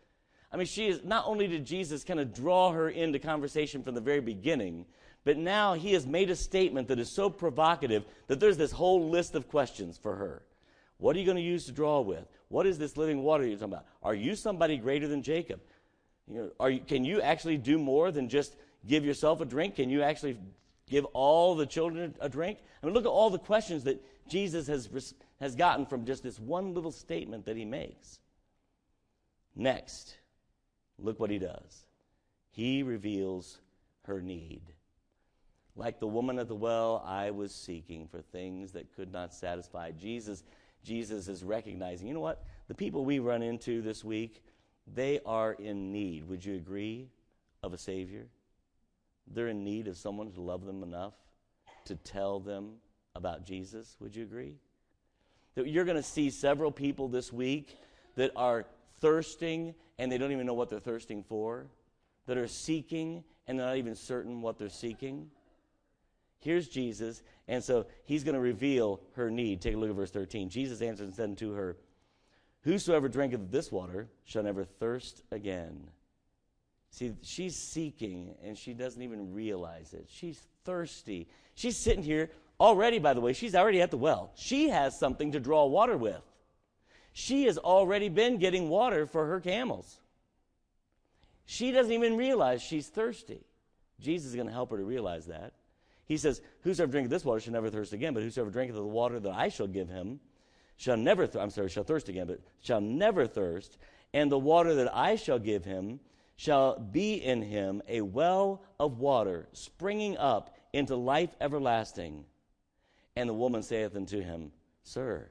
I 0.50 0.56
mean, 0.56 0.66
she 0.66 0.88
is 0.88 1.02
not 1.04 1.26
only 1.26 1.46
did 1.46 1.64
Jesus 1.64 2.04
kind 2.04 2.20
of 2.20 2.34
draw 2.34 2.72
her 2.72 2.88
into 2.90 3.18
conversation 3.18 3.82
from 3.82 3.94
the 3.94 4.00
very 4.00 4.20
beginning, 4.20 4.86
but 5.24 5.36
now 5.36 5.74
he 5.74 5.92
has 5.92 6.06
made 6.06 6.30
a 6.30 6.36
statement 6.36 6.88
that 6.88 6.98
is 6.98 7.08
so 7.08 7.30
provocative 7.30 8.04
that 8.26 8.40
there's 8.40 8.56
this 8.56 8.72
whole 8.72 9.08
list 9.08 9.34
of 9.34 9.48
questions 9.48 9.96
for 9.96 10.16
her. 10.16 10.42
What 10.98 11.16
are 11.16 11.18
you 11.18 11.24
going 11.24 11.36
to 11.36 11.42
use 11.42 11.66
to 11.66 11.72
draw 11.72 12.00
with? 12.00 12.24
What 12.48 12.66
is 12.66 12.78
this 12.78 12.96
living 12.96 13.22
water 13.22 13.46
you're 13.46 13.56
talking 13.56 13.72
about? 13.72 13.86
Are 14.02 14.14
you 14.14 14.34
somebody 14.34 14.76
greater 14.76 15.08
than 15.08 15.22
Jacob? 15.22 15.60
You 16.28 16.52
know, 16.58 16.66
you, 16.66 16.80
can 16.80 17.04
you 17.04 17.20
actually 17.20 17.56
do 17.56 17.78
more 17.78 18.10
than 18.10 18.28
just 18.28 18.56
give 18.86 19.04
yourself 19.04 19.40
a 19.40 19.44
drink? 19.44 19.76
Can 19.76 19.90
you 19.90 20.02
actually 20.02 20.38
give 20.88 21.04
all 21.06 21.54
the 21.54 21.66
children 21.66 22.14
a 22.20 22.28
drink? 22.28 22.58
I 22.82 22.86
mean, 22.86 22.94
look 22.94 23.04
at 23.04 23.08
all 23.08 23.30
the 23.30 23.38
questions 23.38 23.84
that 23.84 24.04
Jesus 24.28 24.66
has, 24.66 25.14
has 25.40 25.56
gotten 25.56 25.86
from 25.86 26.04
just 26.04 26.22
this 26.22 26.38
one 26.38 26.74
little 26.74 26.92
statement 26.92 27.46
that 27.46 27.56
he 27.56 27.64
makes. 27.64 28.18
Next, 29.54 30.16
look 30.98 31.20
what 31.20 31.30
he 31.30 31.38
does. 31.38 31.84
He 32.50 32.82
reveals 32.82 33.58
her 34.04 34.20
need. 34.20 34.62
Like 35.74 36.00
the 36.00 36.06
woman 36.06 36.38
at 36.38 36.48
the 36.48 36.54
well, 36.54 37.02
I 37.06 37.30
was 37.30 37.54
seeking 37.54 38.06
for 38.06 38.20
things 38.20 38.72
that 38.72 38.94
could 38.94 39.12
not 39.12 39.32
satisfy. 39.32 39.90
Jesus, 39.92 40.44
Jesus 40.84 41.28
is 41.28 41.42
recognizing, 41.42 42.06
you 42.06 42.14
know 42.14 42.20
what? 42.20 42.44
The 42.68 42.74
people 42.74 43.04
we 43.04 43.18
run 43.18 43.42
into 43.42 43.80
this 43.80 44.04
week, 44.04 44.42
they 44.92 45.20
are 45.24 45.52
in 45.52 45.92
need. 45.92 46.28
Would 46.28 46.44
you 46.44 46.56
agree? 46.56 47.08
Of 47.62 47.72
a 47.72 47.78
Savior? 47.78 48.26
They're 49.28 49.48
in 49.48 49.62
need 49.62 49.86
of 49.86 49.96
someone 49.96 50.32
to 50.32 50.40
love 50.40 50.66
them 50.66 50.82
enough 50.82 51.14
to 51.86 51.96
tell 51.96 52.40
them 52.40 52.74
about 53.14 53.44
Jesus. 53.44 53.96
Would 54.00 54.14
you 54.14 54.24
agree? 54.24 54.56
That 55.54 55.68
you're 55.68 55.84
going 55.84 55.96
to 55.96 56.02
see 56.02 56.30
several 56.30 56.70
people 56.70 57.08
this 57.08 57.32
week 57.32 57.76
that 58.16 58.30
are 58.36 58.64
thirsting 59.00 59.74
and 59.98 60.10
they 60.10 60.18
don't 60.18 60.32
even 60.32 60.46
know 60.46 60.54
what 60.54 60.68
they're 60.68 60.80
thirsting 60.80 61.22
for, 61.22 61.66
that 62.26 62.36
are 62.36 62.48
seeking 62.48 63.22
and 63.46 63.58
they're 63.58 63.66
not 63.66 63.76
even 63.76 63.94
certain 63.94 64.40
what 64.40 64.58
they're 64.58 64.68
seeking. 64.68 65.30
Here's 66.42 66.68
Jesus, 66.68 67.22
and 67.46 67.62
so 67.62 67.86
he's 68.04 68.24
going 68.24 68.34
to 68.34 68.40
reveal 68.40 69.00
her 69.14 69.30
need. 69.30 69.60
Take 69.60 69.74
a 69.74 69.76
look 69.78 69.90
at 69.90 69.96
verse 69.96 70.10
13. 70.10 70.48
Jesus 70.48 70.82
answered 70.82 71.04
and 71.04 71.14
said 71.14 71.30
unto 71.30 71.54
her, 71.54 71.76
Whosoever 72.62 73.08
drinketh 73.08 73.50
this 73.50 73.70
water 73.70 74.08
shall 74.24 74.42
never 74.42 74.64
thirst 74.64 75.22
again. 75.30 75.88
See, 76.90 77.12
she's 77.22 77.56
seeking 77.56 78.34
and 78.44 78.56
she 78.56 78.74
doesn't 78.74 79.02
even 79.02 79.32
realize 79.32 79.94
it. 79.94 80.06
She's 80.08 80.40
thirsty. 80.64 81.28
She's 81.54 81.76
sitting 81.76 82.02
here 82.02 82.30
already, 82.60 82.98
by 82.98 83.14
the 83.14 83.20
way, 83.20 83.32
she's 83.32 83.54
already 83.54 83.80
at 83.80 83.90
the 83.90 83.96
well. 83.96 84.32
She 84.36 84.68
has 84.68 84.98
something 84.98 85.32
to 85.32 85.40
draw 85.40 85.66
water 85.66 85.96
with. 85.96 86.22
She 87.12 87.44
has 87.44 87.58
already 87.58 88.08
been 88.08 88.38
getting 88.38 88.68
water 88.68 89.06
for 89.06 89.26
her 89.26 89.40
camels. 89.40 89.98
She 91.46 91.72
doesn't 91.72 91.92
even 91.92 92.16
realize 92.16 92.62
she's 92.62 92.88
thirsty. 92.88 93.44
Jesus 94.00 94.30
is 94.30 94.34
going 94.34 94.46
to 94.46 94.52
help 94.52 94.70
her 94.70 94.76
to 94.76 94.84
realize 94.84 95.26
that. 95.26 95.52
He 96.12 96.18
says, 96.18 96.42
Whosoever 96.60 96.92
drinketh 96.92 97.10
this 97.10 97.24
water 97.24 97.40
shall 97.40 97.54
never 97.54 97.70
thirst 97.70 97.94
again, 97.94 98.12
but 98.12 98.22
whosoever 98.22 98.50
drinketh 98.50 98.76
of 98.76 98.82
the 98.82 98.88
water 98.88 99.18
that 99.18 99.32
I 99.32 99.48
shall 99.48 99.66
give 99.66 99.88
him 99.88 100.20
shall 100.76 100.98
never, 100.98 101.26
th- 101.26 101.42
I'm 101.42 101.48
sorry, 101.48 101.70
shall 101.70 101.84
thirst 101.84 102.10
again, 102.10 102.26
but 102.26 102.40
shall 102.60 102.82
never 102.82 103.26
thirst. 103.26 103.78
And 104.12 104.30
the 104.30 104.38
water 104.38 104.74
that 104.74 104.94
I 104.94 105.16
shall 105.16 105.38
give 105.38 105.64
him 105.64 106.00
shall 106.36 106.78
be 106.78 107.14
in 107.14 107.40
him 107.40 107.80
a 107.88 108.02
well 108.02 108.62
of 108.78 108.98
water 108.98 109.48
springing 109.54 110.18
up 110.18 110.54
into 110.74 110.96
life 110.96 111.30
everlasting. 111.40 112.26
And 113.16 113.26
the 113.26 113.32
woman 113.32 113.62
saith 113.62 113.96
unto 113.96 114.20
him, 114.20 114.52
Sir, 114.82 115.30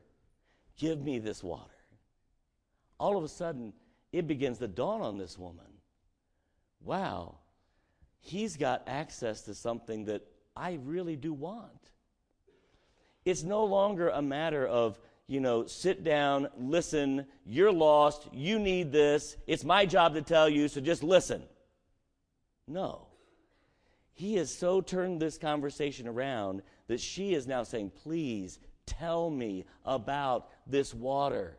give 0.79 0.99
me 0.99 1.19
this 1.19 1.43
water. 1.43 1.69
All 2.99 3.19
of 3.19 3.23
a 3.23 3.27
sudden, 3.27 3.71
it 4.11 4.25
begins 4.25 4.57
to 4.57 4.67
dawn 4.67 5.03
on 5.03 5.19
this 5.19 5.37
woman 5.37 5.65
wow, 6.83 7.35
he's 8.21 8.57
got 8.57 8.81
access 8.87 9.41
to 9.41 9.53
something 9.53 10.05
that 10.05 10.23
I 10.55 10.79
really 10.83 11.15
do 11.15 11.33
want. 11.33 11.89
It's 13.25 13.43
no 13.43 13.65
longer 13.65 14.09
a 14.09 14.21
matter 14.21 14.65
of, 14.65 14.99
you 15.27 15.39
know, 15.39 15.65
sit 15.65 16.03
down, 16.03 16.47
listen, 16.57 17.25
you're 17.45 17.71
lost, 17.71 18.27
you 18.33 18.59
need 18.59 18.91
this, 18.91 19.37
it's 19.47 19.63
my 19.63 19.85
job 19.85 20.15
to 20.15 20.21
tell 20.21 20.49
you, 20.49 20.67
so 20.67 20.81
just 20.81 21.03
listen. 21.03 21.43
No. 22.67 23.07
He 24.13 24.35
has 24.35 24.53
so 24.53 24.81
turned 24.81 25.21
this 25.21 25.37
conversation 25.37 26.07
around 26.07 26.61
that 26.87 26.99
she 26.99 27.33
is 27.33 27.47
now 27.47 27.63
saying, 27.63 27.91
Please 28.03 28.59
tell 28.85 29.29
me 29.29 29.65
about 29.85 30.49
this 30.67 30.93
water. 30.93 31.57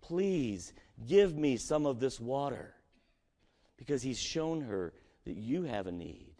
Please 0.00 0.72
give 1.06 1.36
me 1.36 1.56
some 1.56 1.86
of 1.86 2.00
this 2.00 2.20
water. 2.20 2.74
Because 3.76 4.02
he's 4.02 4.20
shown 4.20 4.60
her 4.62 4.92
that 5.24 5.36
you 5.36 5.64
have 5.64 5.86
a 5.86 5.92
need. 5.92 6.31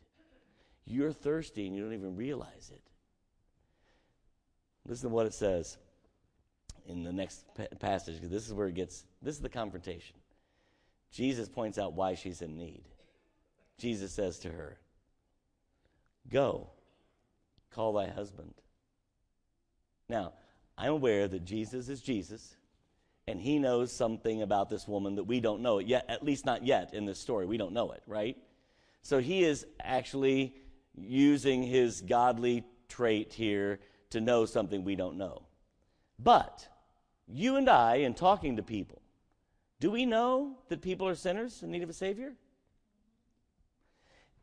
You're 0.84 1.12
thirsty 1.12 1.66
and 1.66 1.76
you 1.76 1.82
don't 1.82 1.94
even 1.94 2.16
realize 2.16 2.70
it. 2.72 2.82
Listen 4.86 5.10
to 5.10 5.14
what 5.14 5.26
it 5.26 5.34
says 5.34 5.78
in 6.86 7.04
the 7.04 7.12
next 7.12 7.44
passage, 7.78 8.16
because 8.16 8.30
this 8.30 8.46
is 8.46 8.52
where 8.52 8.66
it 8.68 8.74
gets, 8.74 9.04
this 9.22 9.36
is 9.36 9.40
the 9.40 9.48
confrontation. 9.48 10.16
Jesus 11.12 11.48
points 11.48 11.78
out 11.78 11.92
why 11.92 12.14
she's 12.14 12.42
in 12.42 12.56
need. 12.56 12.82
Jesus 13.78 14.12
says 14.12 14.38
to 14.40 14.48
her, 14.48 14.78
Go, 16.30 16.70
call 17.74 17.92
thy 17.92 18.08
husband. 18.08 18.54
Now, 20.08 20.32
I'm 20.78 20.92
aware 20.92 21.28
that 21.28 21.44
Jesus 21.44 21.88
is 21.88 22.00
Jesus, 22.00 22.56
and 23.26 23.40
he 23.40 23.58
knows 23.58 23.92
something 23.92 24.42
about 24.42 24.68
this 24.68 24.88
woman 24.88 25.16
that 25.16 25.24
we 25.24 25.40
don't 25.40 25.62
know 25.62 25.78
yet, 25.78 26.06
at 26.08 26.24
least 26.24 26.46
not 26.46 26.64
yet 26.64 26.94
in 26.94 27.06
this 27.06 27.18
story. 27.18 27.46
We 27.46 27.56
don't 27.56 27.72
know 27.72 27.92
it, 27.92 28.02
right? 28.06 28.36
So 29.02 29.18
he 29.18 29.44
is 29.44 29.66
actually 29.80 30.54
using 30.96 31.62
his 31.62 32.00
godly 32.00 32.64
trait 32.88 33.32
here 33.32 33.80
to 34.10 34.20
know 34.20 34.44
something 34.44 34.84
we 34.84 34.96
don't 34.96 35.16
know. 35.16 35.42
But 36.18 36.68
you 37.26 37.56
and 37.56 37.68
I, 37.68 37.96
in 37.96 38.14
talking 38.14 38.56
to 38.56 38.62
people, 38.62 39.00
do 39.80 39.90
we 39.90 40.06
know 40.06 40.58
that 40.68 40.82
people 40.82 41.08
are 41.08 41.14
sinners 41.14 41.62
in 41.62 41.70
need 41.70 41.82
of 41.82 41.90
a 41.90 41.94
Savior? 41.94 42.34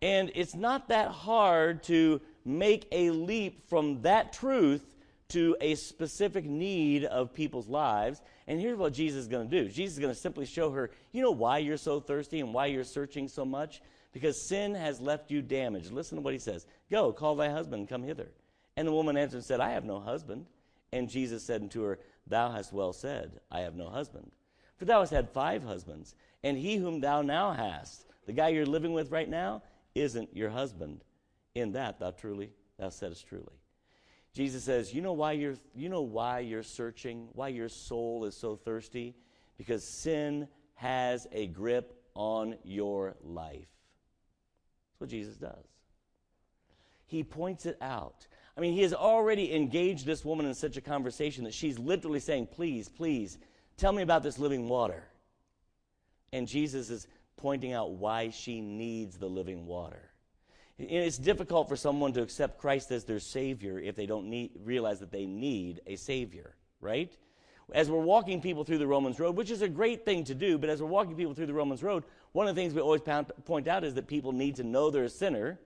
And 0.02 0.32
it's 0.34 0.56
not 0.56 0.90
that 0.90 1.12
hard 1.12 1.84
to 1.84 2.22
make 2.46 2.88
a 2.92 3.12
leap 3.12 3.70
from 3.70 4.02
that 4.02 4.34
truth 4.34 4.96
to 5.30 5.56
a 5.62 5.76
specific 5.76 6.46
need 6.46 7.06
of 7.06 7.34
people's 7.34 7.68
lives. 7.68 8.22
And 8.48 8.60
here's 8.60 8.78
what 8.78 8.94
Jesus 8.94 9.22
is 9.22 9.28
going 9.28 9.50
to 9.50 9.64
do 9.64 9.70
Jesus 9.70 9.94
is 9.94 10.00
going 10.00 10.14
to 10.14 10.20
simply 10.20 10.46
show 10.46 10.72
her, 10.72 10.90
you 11.12 11.22
know, 11.22 11.32
why 11.32 11.60
you're 11.60 11.78
so 11.78 12.00
thirsty 12.00 12.40
and 12.40 12.54
why 12.54 12.68
you're 12.68 12.84
searching 12.84 13.28
so 13.28 13.46
much? 13.46 13.82
Because 14.12 14.42
sin 14.42 14.74
has 14.74 15.00
left 15.00 15.32
you 15.32 15.42
damaged. 15.42 15.92
Listen 15.92 16.18
to 16.18 16.22
what 16.22 16.34
he 16.34 16.40
says 16.40 16.66
Go, 16.90 17.12
call 17.12 17.36
thy 17.36 17.50
husband, 17.50 17.88
come 17.88 18.04
hither. 18.04 18.30
And 18.76 18.88
the 18.88 18.92
woman 18.94 19.18
answered 19.18 19.38
and 19.38 19.46
said, 19.46 19.60
I 19.60 19.72
have 19.72 19.86
no 19.86 20.00
husband. 20.00 20.46
And 20.92 21.10
Jesus 21.10 21.44
said 21.44 21.62
unto 21.62 21.84
her, 21.84 22.00
Thou 22.28 22.52
hast 22.52 22.74
well 22.74 22.94
said, 22.94 23.40
I 23.52 23.62
have 23.62 23.76
no 23.76 23.90
husband. 23.90 24.32
For 24.78 24.86
thou 24.86 25.02
hast 25.02 25.12
had 25.12 25.30
five 25.30 25.64
husbands, 25.64 26.16
and 26.44 26.58
he 26.58 26.78
whom 26.78 27.02
thou 27.02 27.22
now 27.22 27.52
hast, 27.52 28.06
the 28.26 28.32
guy 28.32 28.50
you're 28.50 28.66
living 28.66 28.94
with 28.94 29.12
right 29.12 29.28
now, 29.28 29.62
isn't 29.94 30.36
your 30.36 30.50
husband. 30.50 31.04
In 31.54 31.74
that 31.74 32.00
thou 32.00 32.12
truly, 32.12 32.52
thou 32.78 32.90
saidst 32.90 33.28
truly. 33.28 33.60
Jesus 34.34 34.64
says, 34.64 34.94
you 34.94 35.02
know 35.02 35.14
why 35.14 35.34
you're 35.34 35.56
you 35.76 35.90
know 35.90 36.02
why 36.02 36.40
you're 36.40 36.64
searching, 36.64 37.28
why 37.34 37.50
your 37.50 37.68
soul 37.68 38.26
is 38.26 38.38
so 38.38 38.56
thirsty? 38.56 39.16
Because 39.58 39.84
sin 39.84 40.48
has 40.76 41.28
a 41.34 41.48
grip 41.48 42.02
on 42.16 42.56
your 42.64 43.16
life 43.22 43.68
what 45.00 45.10
Jesus 45.10 45.36
does. 45.36 45.66
He 47.08 47.24
points 47.24 47.66
it 47.66 47.78
out. 47.82 48.28
I 48.56 48.62
mean, 48.62 48.74
he 48.74 48.82
has 48.84 48.94
already 48.94 49.56
engaged 49.56 50.06
this 50.06 50.24
woman 50.24 50.46
in 50.46 50.54
such 50.54 50.78
a 50.78 50.82
conversation 50.82 51.46
that 51.46 51.54
she's 51.54 51.80
literally 51.80 52.20
saying, 52.20 52.48
Please, 52.48 52.88
please, 52.88 53.38
tell 53.78 53.92
me 53.92 54.04
about 54.04 54.22
this 54.22 54.38
living 54.38 54.70
water. 54.70 55.04
And 56.32 56.48
Jesus 56.48 56.90
is 56.90 57.08
pointing 57.38 57.74
out 57.74 57.92
why 57.92 58.30
she 58.30 58.62
needs 58.62 59.18
the 59.18 59.30
living 59.30 59.66
water. 59.66 60.10
It's 60.78 61.18
difficult 61.18 61.68
for 61.68 61.76
someone 61.76 62.14
to 62.14 62.22
accept 62.22 62.60
Christ 62.60 62.92
as 62.92 63.04
their 63.04 63.20
Savior 63.20 63.80
if 63.80 63.96
they 63.96 64.06
don't 64.06 64.30
need, 64.30 64.52
realize 64.64 65.00
that 65.00 65.12
they 65.12 65.26
need 65.26 65.82
a 65.88 65.96
Savior, 65.96 66.56
right? 66.80 67.12
As 67.74 67.90
we're 67.90 68.00
walking 68.00 68.42
people 68.42 68.64
through 68.64 68.78
the 68.78 68.88
Romans 68.88 69.20
Road, 69.20 69.36
which 69.36 69.52
is 69.52 69.62
a 69.62 69.68
great 69.68 70.06
thing 70.06 70.24
to 70.26 70.36
do, 70.36 70.58
but 70.58 70.70
as 70.70 70.82
we're 70.82 70.88
walking 70.88 71.16
people 71.16 71.34
through 71.34 71.48
the 71.48 71.54
Romans 71.54 71.84
Road, 71.84 72.04
one 72.32 72.48
of 72.48 72.56
the 72.56 72.62
things 72.62 72.74
we 72.74 72.82
always 72.82 73.02
point 73.46 73.68
out 73.68 73.84
is 73.84 73.96
that 73.96 74.08
people 74.08 74.32
need 74.32 74.58
to 74.58 74.64
know 74.64 74.90
they're 74.90 75.06
a 75.06 75.10
sinner 75.10 75.60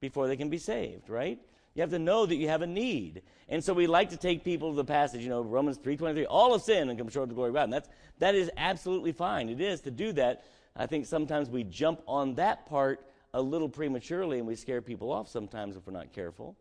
before 0.00 0.28
they 0.28 0.36
can 0.36 0.50
be 0.50 0.58
saved, 0.58 1.08
right? 1.08 1.38
You 1.74 1.82
have 1.82 1.90
to 1.90 1.98
know 1.98 2.26
that 2.26 2.36
you 2.36 2.48
have 2.48 2.62
a 2.62 2.66
need. 2.66 3.22
And 3.48 3.62
so 3.62 3.72
we 3.72 3.86
like 3.86 4.10
to 4.10 4.16
take 4.16 4.44
people 4.44 4.70
to 4.70 4.76
the 4.76 4.84
passage, 4.84 5.22
you 5.22 5.28
know, 5.28 5.42
Romans 5.42 5.78
3.23, 5.78 6.26
all 6.28 6.54
of 6.54 6.62
sin 6.62 6.88
and 6.88 6.98
come 6.98 7.08
short 7.08 7.24
of 7.24 7.28
the 7.30 7.34
glory 7.34 7.50
of 7.50 7.54
God. 7.54 7.64
And 7.64 7.72
that's, 7.72 7.88
that 8.18 8.34
is 8.34 8.50
absolutely 8.56 9.12
fine. 9.12 9.48
It 9.48 9.60
is 9.60 9.80
to 9.82 9.90
do 9.90 10.12
that. 10.12 10.44
I 10.74 10.86
think 10.86 11.06
sometimes 11.06 11.48
we 11.48 11.64
jump 11.64 12.02
on 12.06 12.34
that 12.34 12.66
part 12.66 13.06
a 13.32 13.40
little 13.40 13.68
prematurely 13.68 14.38
and 14.38 14.46
we 14.46 14.56
scare 14.56 14.80
people 14.80 15.12
off 15.12 15.28
sometimes 15.28 15.76
if 15.76 15.86
we're 15.86 15.92
not 15.92 16.12
careful. 16.12 16.56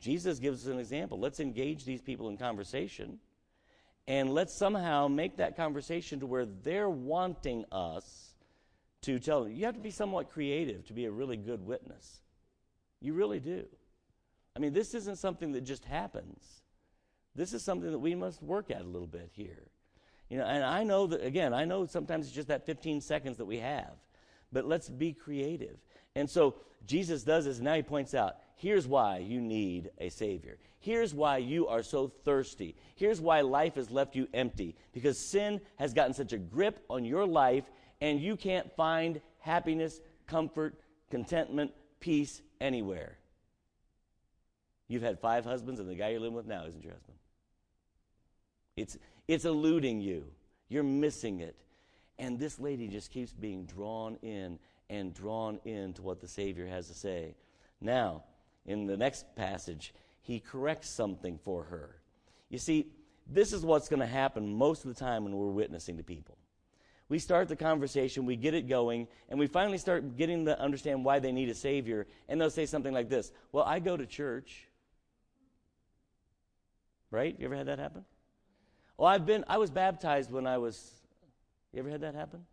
Jesus 0.00 0.38
gives 0.38 0.66
us 0.66 0.72
an 0.72 0.78
example. 0.78 1.18
Let's 1.18 1.40
engage 1.40 1.84
these 1.84 2.00
people 2.00 2.28
in 2.28 2.36
conversation 2.36 3.18
and 4.08 4.32
let's 4.32 4.54
somehow 4.54 5.06
make 5.06 5.36
that 5.36 5.54
conversation 5.54 6.20
to 6.20 6.26
where 6.26 6.46
they're 6.46 6.88
wanting 6.88 7.66
us 7.70 8.27
to 9.02 9.18
tell 9.18 9.44
them. 9.44 9.52
You 9.52 9.66
have 9.66 9.74
to 9.74 9.80
be 9.80 9.90
somewhat 9.90 10.30
creative 10.30 10.86
to 10.86 10.92
be 10.92 11.04
a 11.04 11.10
really 11.10 11.36
good 11.36 11.64
witness. 11.64 12.20
You 13.00 13.14
really 13.14 13.40
do. 13.40 13.64
I 14.56 14.58
mean, 14.58 14.72
this 14.72 14.94
isn't 14.94 15.18
something 15.18 15.52
that 15.52 15.62
just 15.62 15.84
happens. 15.84 16.62
This 17.34 17.52
is 17.52 17.62
something 17.62 17.92
that 17.92 17.98
we 17.98 18.14
must 18.14 18.42
work 18.42 18.70
at 18.70 18.80
a 18.80 18.84
little 18.84 19.06
bit 19.06 19.30
here. 19.32 19.68
You 20.28 20.38
know, 20.38 20.44
and 20.44 20.64
I 20.64 20.82
know 20.84 21.06
that 21.06 21.24
again, 21.24 21.54
I 21.54 21.64
know 21.64 21.86
sometimes 21.86 22.26
it's 22.26 22.34
just 22.34 22.48
that 22.48 22.66
15 22.66 23.00
seconds 23.00 23.36
that 23.38 23.44
we 23.44 23.58
have. 23.58 23.92
But 24.52 24.66
let's 24.66 24.88
be 24.88 25.12
creative. 25.12 25.76
And 26.16 26.28
so 26.28 26.56
Jesus 26.86 27.22
does 27.22 27.44
this, 27.44 27.56
and 27.56 27.64
now 27.64 27.74
he 27.74 27.82
points 27.82 28.14
out 28.14 28.36
here's 28.56 28.86
why 28.86 29.18
you 29.18 29.40
need 29.40 29.90
a 29.98 30.08
Savior. 30.08 30.58
Here's 30.80 31.14
why 31.14 31.38
you 31.38 31.68
are 31.68 31.82
so 31.82 32.08
thirsty. 32.08 32.76
Here's 32.94 33.20
why 33.20 33.40
life 33.40 33.74
has 33.74 33.90
left 33.90 34.16
you 34.16 34.28
empty. 34.32 34.76
Because 34.92 35.18
sin 35.18 35.60
has 35.76 35.92
gotten 35.92 36.14
such 36.14 36.32
a 36.32 36.38
grip 36.38 36.84
on 36.88 37.04
your 37.04 37.26
life, 37.26 37.64
and 38.00 38.20
you 38.20 38.36
can't 38.36 38.74
find 38.76 39.20
happiness, 39.40 40.00
comfort, 40.26 40.80
contentment, 41.10 41.72
peace 42.00 42.42
anywhere. 42.60 43.18
You've 44.88 45.02
had 45.02 45.20
five 45.20 45.44
husbands, 45.44 45.80
and 45.80 45.88
the 45.88 45.94
guy 45.94 46.10
you're 46.10 46.20
living 46.20 46.36
with 46.36 46.46
now 46.46 46.64
isn't 46.66 46.82
your 46.82 46.94
husband. 46.94 47.18
It's, 48.76 48.96
it's 49.26 49.44
eluding 49.44 50.00
you. 50.00 50.24
You're 50.68 50.82
missing 50.82 51.40
it. 51.40 51.56
And 52.18 52.38
this 52.38 52.58
lady 52.58 52.88
just 52.88 53.10
keeps 53.10 53.32
being 53.32 53.64
drawn 53.64 54.16
in 54.22 54.58
and 54.90 55.12
drawn 55.12 55.60
into 55.64 56.02
what 56.02 56.20
the 56.20 56.28
Savior 56.28 56.66
has 56.66 56.88
to 56.88 56.94
say. 56.94 57.34
Now, 57.80 58.24
in 58.66 58.86
the 58.86 58.96
next 58.96 59.24
passage, 59.36 59.94
he 60.22 60.40
corrects 60.40 60.90
something 60.90 61.38
for 61.44 61.64
her. 61.64 61.96
You 62.48 62.58
see, 62.58 62.86
this 63.26 63.52
is 63.52 63.62
what's 63.62 63.88
going 63.88 64.00
to 64.00 64.06
happen 64.06 64.52
most 64.52 64.84
of 64.84 64.94
the 64.94 64.98
time 64.98 65.24
when 65.24 65.36
we're 65.36 65.48
witnessing 65.48 65.98
to 65.98 66.02
people. 66.02 66.38
We 67.08 67.18
start 67.18 67.48
the 67.48 67.56
conversation, 67.56 68.26
we 68.26 68.36
get 68.36 68.52
it 68.52 68.68
going, 68.68 69.08
and 69.30 69.38
we 69.38 69.46
finally 69.46 69.78
start 69.78 70.16
getting 70.16 70.44
to 70.44 70.60
understand 70.60 71.04
why 71.04 71.18
they 71.18 71.32
need 71.32 71.48
a 71.48 71.54
Savior, 71.54 72.06
and 72.28 72.38
they'll 72.40 72.50
say 72.50 72.66
something 72.66 72.92
like 72.92 73.08
this 73.08 73.32
Well, 73.52 73.64
I 73.64 73.78
go 73.78 73.96
to 73.96 74.06
church. 74.06 74.68
Right? 77.10 77.34
You 77.38 77.46
ever 77.46 77.56
had 77.56 77.68
that 77.68 77.78
happen? 77.78 78.04
Well, 78.98 79.08
I've 79.08 79.24
been, 79.24 79.44
I 79.48 79.56
was 79.56 79.70
baptized 79.70 80.30
when 80.30 80.46
I 80.46 80.58
was, 80.58 80.92
you 81.72 81.78
ever 81.78 81.88
had 81.88 82.02
that 82.02 82.14
happen? 82.14 82.44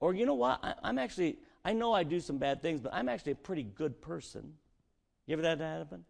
Or 0.00 0.14
you 0.14 0.24
know 0.24 0.34
what? 0.34 0.60
I, 0.62 0.74
I'm 0.82 0.98
actually, 0.98 1.38
I 1.64 1.74
know 1.74 1.92
I 1.92 2.04
do 2.04 2.20
some 2.20 2.38
bad 2.38 2.62
things, 2.62 2.80
but 2.80 2.94
I'm 2.94 3.08
actually 3.08 3.32
a 3.32 3.36
pretty 3.36 3.64
good 3.64 4.00
person. 4.00 4.54
You 5.26 5.34
ever 5.34 5.46
had 5.46 5.58
that 5.58 5.78
happen? 5.78 6.04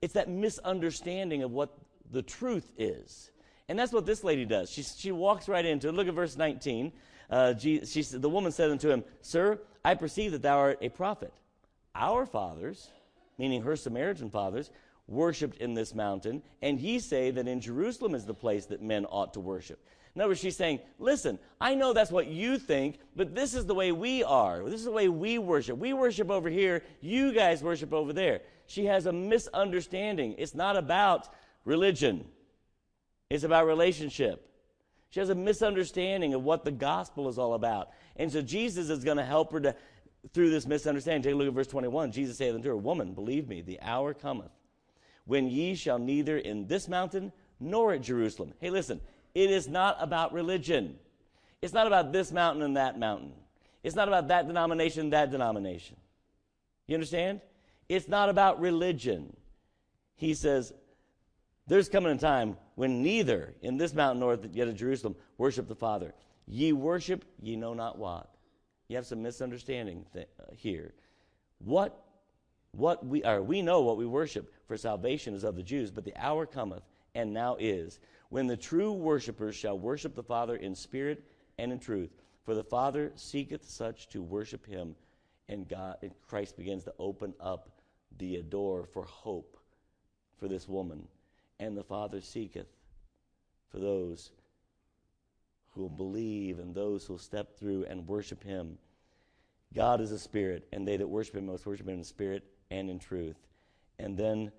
It's 0.00 0.14
that 0.14 0.28
misunderstanding 0.28 1.42
of 1.42 1.50
what 1.50 1.72
the 2.10 2.22
truth 2.22 2.72
is. 2.76 3.32
And 3.68 3.78
that's 3.78 3.92
what 3.92 4.06
this 4.06 4.24
lady 4.24 4.44
does. 4.44 4.70
She, 4.70 4.82
she 4.82 5.12
walks 5.12 5.48
right 5.48 5.64
into 5.64 5.88
it. 5.88 5.94
Look 5.94 6.08
at 6.08 6.14
verse 6.14 6.36
19. 6.36 6.92
Uh, 7.30 7.54
she, 7.56 7.84
she, 7.86 8.02
the 8.02 8.28
woman 8.28 8.52
said 8.52 8.70
unto 8.70 8.90
him, 8.90 9.04
Sir, 9.20 9.58
I 9.84 9.94
perceive 9.94 10.32
that 10.32 10.42
thou 10.42 10.58
art 10.58 10.78
a 10.82 10.88
prophet. 10.88 11.32
Our 11.94 12.26
fathers, 12.26 12.90
meaning 13.38 13.62
her 13.62 13.76
Samaritan 13.76 14.30
fathers, 14.30 14.70
worshipped 15.08 15.58
in 15.58 15.74
this 15.74 15.94
mountain, 15.94 16.42
and 16.60 16.80
ye 16.80 16.98
say 16.98 17.30
that 17.30 17.48
in 17.48 17.60
Jerusalem 17.60 18.14
is 18.14 18.24
the 18.24 18.34
place 18.34 18.66
that 18.66 18.82
men 18.82 19.04
ought 19.06 19.34
to 19.34 19.40
worship. 19.40 19.78
In 20.14 20.20
other 20.20 20.30
words, 20.30 20.40
she's 20.40 20.56
saying, 20.56 20.80
listen, 20.98 21.38
I 21.60 21.74
know 21.74 21.92
that's 21.92 22.10
what 22.10 22.26
you 22.26 22.58
think, 22.58 22.98
but 23.16 23.34
this 23.34 23.54
is 23.54 23.64
the 23.64 23.74
way 23.74 23.92
we 23.92 24.22
are. 24.22 24.62
This 24.64 24.80
is 24.80 24.84
the 24.84 24.92
way 24.92 25.08
we 25.08 25.38
worship. 25.38 25.78
We 25.78 25.94
worship 25.94 26.30
over 26.30 26.50
here, 26.50 26.82
you 27.00 27.32
guys 27.32 27.62
worship 27.62 27.92
over 27.94 28.12
there. 28.12 28.42
She 28.66 28.84
has 28.86 29.06
a 29.06 29.12
misunderstanding. 29.12 30.34
It's 30.36 30.54
not 30.54 30.76
about 30.76 31.28
religion, 31.64 32.26
it's 33.32 33.44
about 33.44 33.66
relationship. 33.66 34.46
She 35.08 35.20
has 35.20 35.30
a 35.30 35.34
misunderstanding 35.34 36.34
of 36.34 36.42
what 36.42 36.64
the 36.64 36.70
gospel 36.70 37.28
is 37.28 37.38
all 37.38 37.54
about. 37.54 37.88
And 38.16 38.30
so 38.30 38.42
Jesus 38.42 38.90
is 38.90 39.04
going 39.04 39.16
to 39.16 39.24
help 39.24 39.52
her 39.52 39.60
to, 39.60 39.74
through 40.34 40.50
this 40.50 40.66
misunderstanding. 40.66 41.22
Take 41.22 41.32
a 41.32 41.36
look 41.36 41.48
at 41.48 41.54
verse 41.54 41.66
21. 41.66 42.12
Jesus 42.12 42.36
saith 42.36 42.54
unto 42.54 42.68
her, 42.68 42.76
Woman, 42.76 43.14
believe 43.14 43.48
me, 43.48 43.62
the 43.62 43.80
hour 43.80 44.12
cometh 44.12 44.50
when 45.24 45.48
ye 45.48 45.74
shall 45.74 45.98
neither 45.98 46.36
in 46.36 46.66
this 46.66 46.88
mountain 46.88 47.32
nor 47.58 47.94
at 47.94 48.02
Jerusalem. 48.02 48.52
Hey, 48.60 48.68
listen, 48.68 49.00
it 49.34 49.50
is 49.50 49.66
not 49.66 49.96
about 49.98 50.34
religion. 50.34 50.98
It's 51.62 51.72
not 51.72 51.86
about 51.86 52.12
this 52.12 52.32
mountain 52.32 52.62
and 52.62 52.76
that 52.76 52.98
mountain. 52.98 53.32
It's 53.82 53.96
not 53.96 54.08
about 54.08 54.28
that 54.28 54.46
denomination, 54.46 55.10
that 55.10 55.30
denomination. 55.30 55.96
You 56.86 56.96
understand? 56.96 57.40
It's 57.88 58.08
not 58.08 58.28
about 58.28 58.60
religion. 58.60 59.34
He 60.16 60.34
says, 60.34 60.74
There's 61.66 61.88
coming 61.88 62.12
a 62.12 62.18
time 62.18 62.56
when 62.74 63.02
neither 63.02 63.54
in 63.62 63.76
this 63.76 63.94
mountain 63.94 64.20
nor 64.20 64.38
yet 64.52 64.68
at 64.68 64.76
Jerusalem 64.76 65.14
worship 65.38 65.68
the 65.68 65.74
Father. 65.74 66.14
Ye 66.46 66.72
worship, 66.72 67.24
ye 67.40 67.56
know 67.56 67.74
not 67.74 67.98
what. 67.98 68.28
You 68.88 68.96
have 68.96 69.06
some 69.06 69.22
misunderstanding 69.22 70.04
th- 70.12 70.28
uh, 70.40 70.52
here. 70.54 70.92
What 71.58 72.04
what 72.72 73.04
we 73.06 73.22
are 73.22 73.42
we 73.42 73.60
know 73.60 73.82
what 73.82 73.98
we 73.98 74.06
worship 74.06 74.50
for 74.66 74.76
salvation 74.76 75.34
is 75.34 75.44
of 75.44 75.56
the 75.56 75.62
Jews 75.62 75.90
but 75.90 76.04
the 76.04 76.16
hour 76.16 76.46
cometh 76.46 76.82
and 77.14 77.32
now 77.32 77.56
is 77.60 78.00
when 78.30 78.46
the 78.46 78.56
true 78.56 78.92
worshippers 78.92 79.54
shall 79.54 79.78
worship 79.78 80.14
the 80.14 80.22
father 80.22 80.56
in 80.56 80.74
spirit 80.74 81.22
and 81.58 81.70
in 81.70 81.78
truth 81.78 82.10
for 82.44 82.54
the 82.54 82.64
father 82.64 83.12
seeketh 83.14 83.68
such 83.68 84.08
to 84.08 84.22
worship 84.22 84.66
him 84.66 84.96
and 85.50 85.68
God 85.68 85.96
and 86.00 86.12
Christ 86.26 86.56
begins 86.56 86.84
to 86.84 86.94
open 86.98 87.34
up 87.40 87.68
the 88.16 88.40
door 88.40 88.86
for 88.86 89.04
hope 89.04 89.58
for 90.38 90.48
this 90.48 90.66
woman 90.66 91.06
and 91.62 91.76
the 91.76 91.84
father 91.84 92.20
seeketh 92.20 92.68
for 93.70 93.78
those 93.78 94.32
who 95.70 95.82
will 95.82 95.88
believe 95.88 96.58
and 96.58 96.74
those 96.74 97.04
who 97.04 97.14
will 97.14 97.18
step 97.18 97.58
through 97.58 97.84
and 97.88 98.06
worship 98.06 98.42
him 98.42 98.78
God 99.74 100.00
is 100.00 100.12
a 100.12 100.18
spirit, 100.18 100.68
and 100.72 100.86
they 100.86 100.96
that 100.96 101.08
worship 101.08 101.36
him 101.36 101.46
must 101.46 101.66
worship 101.66 101.88
him 101.88 101.94
in 101.94 102.04
spirit 102.04 102.44
and 102.70 102.90
in 102.90 102.98
truth. 102.98 103.36
And 103.98 104.16
then 104.16 104.52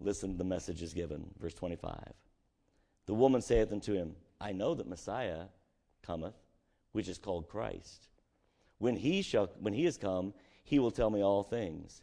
listen, 0.00 0.32
to 0.32 0.38
the 0.38 0.44
message 0.44 0.82
is 0.82 0.94
given. 0.94 1.30
Verse 1.40 1.54
25. 1.54 2.12
The 3.06 3.14
woman 3.14 3.42
saith 3.42 3.72
unto 3.72 3.94
him, 3.94 4.14
I 4.40 4.52
know 4.52 4.74
that 4.74 4.88
Messiah 4.88 5.44
cometh, 6.02 6.34
which 6.92 7.08
is 7.08 7.18
called 7.18 7.48
Christ. 7.48 8.08
When 8.78 8.96
he 8.96 9.22
shall 9.22 9.50
when 9.60 9.74
he 9.74 9.86
is 9.86 9.96
come, 9.96 10.34
he 10.64 10.78
will 10.78 10.90
tell 10.90 11.10
me 11.10 11.22
all 11.22 11.42
things. 11.42 12.02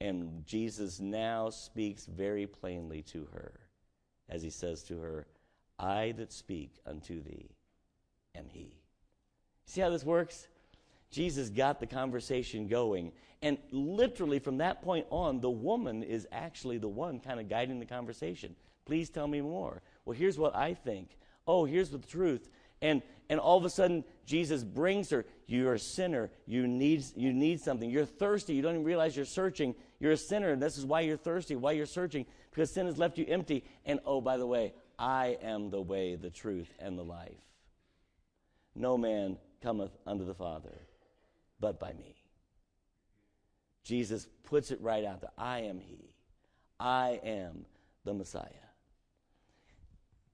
And 0.00 0.44
Jesus 0.46 0.98
now 0.98 1.50
speaks 1.50 2.06
very 2.06 2.46
plainly 2.46 3.02
to 3.02 3.28
her, 3.32 3.52
as 4.32 4.42
he 4.42 4.50
says 4.50 4.82
to 4.84 4.98
her, 4.98 5.26
I 5.78 6.14
that 6.16 6.32
speak 6.32 6.72
unto 6.86 7.22
thee 7.22 7.50
am 8.34 8.46
he. 8.48 8.78
See 9.66 9.80
how 9.80 9.90
this 9.90 10.04
works? 10.04 10.48
Jesus 11.10 11.50
got 11.50 11.80
the 11.80 11.86
conversation 11.86 12.66
going. 12.66 13.12
And 13.42 13.58
literally 13.70 14.38
from 14.38 14.58
that 14.58 14.82
point 14.82 15.06
on, 15.10 15.40
the 15.40 15.50
woman 15.50 16.02
is 16.02 16.26
actually 16.32 16.78
the 16.78 16.88
one 16.88 17.20
kind 17.20 17.40
of 17.40 17.48
guiding 17.48 17.78
the 17.78 17.86
conversation. 17.86 18.56
Please 18.86 19.10
tell 19.10 19.26
me 19.26 19.40
more. 19.42 19.82
Well, 20.04 20.16
here's 20.16 20.38
what 20.38 20.56
I 20.56 20.74
think. 20.74 21.18
Oh, 21.46 21.64
here's 21.64 21.90
the 21.90 21.98
truth. 21.98 22.48
And 22.80 23.02
and 23.28 23.38
all 23.38 23.56
of 23.56 23.64
a 23.64 23.70
sudden 23.70 24.04
Jesus 24.26 24.64
brings 24.64 25.10
her, 25.10 25.24
you're 25.46 25.74
a 25.74 25.78
sinner. 25.78 26.30
You 26.46 26.66
need 26.66 27.04
you 27.16 27.32
need 27.32 27.60
something. 27.60 27.90
You're 27.90 28.06
thirsty. 28.06 28.54
You 28.54 28.62
don't 28.62 28.74
even 28.74 28.84
realize 28.84 29.14
you're 29.14 29.24
searching. 29.24 29.74
You're 30.00 30.12
a 30.12 30.16
sinner, 30.16 30.50
and 30.50 30.60
this 30.60 30.78
is 30.78 30.84
why 30.84 31.02
you're 31.02 31.16
thirsty, 31.16 31.54
why 31.54 31.72
you're 31.72 31.86
searching, 31.86 32.26
because 32.52 32.70
sin 32.70 32.86
has 32.86 32.98
left 32.98 33.18
you 33.18 33.24
empty. 33.26 33.64
And 33.84 34.00
oh, 34.04 34.20
by 34.20 34.36
the 34.36 34.46
way, 34.46 34.74
I 34.98 35.38
am 35.42 35.70
the 35.70 35.80
way, 35.80 36.14
the 36.14 36.30
truth, 36.30 36.72
and 36.78 36.98
the 36.98 37.02
life. 37.02 37.32
No 38.74 38.96
man 38.96 39.38
cometh 39.62 39.96
unto 40.06 40.24
the 40.24 40.34
Father 40.34 40.78
but 41.62 41.80
by 41.80 41.94
me. 41.94 42.16
Jesus 43.84 44.28
puts 44.42 44.70
it 44.70 44.80
right 44.82 45.04
out 45.04 45.22
there 45.22 45.30
I 45.38 45.60
am 45.60 45.80
He. 45.80 46.12
I 46.78 47.20
am 47.24 47.64
the 48.04 48.12
Messiah. 48.12 48.44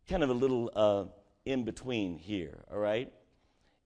Kind 0.09 0.25
of 0.25 0.31
a 0.31 0.35
little 0.35 0.71
uh, 0.75 1.05
in 1.45 1.65
between 1.65 2.19
here, 2.19 2.65
all 2.73 2.79
right? 2.79 3.13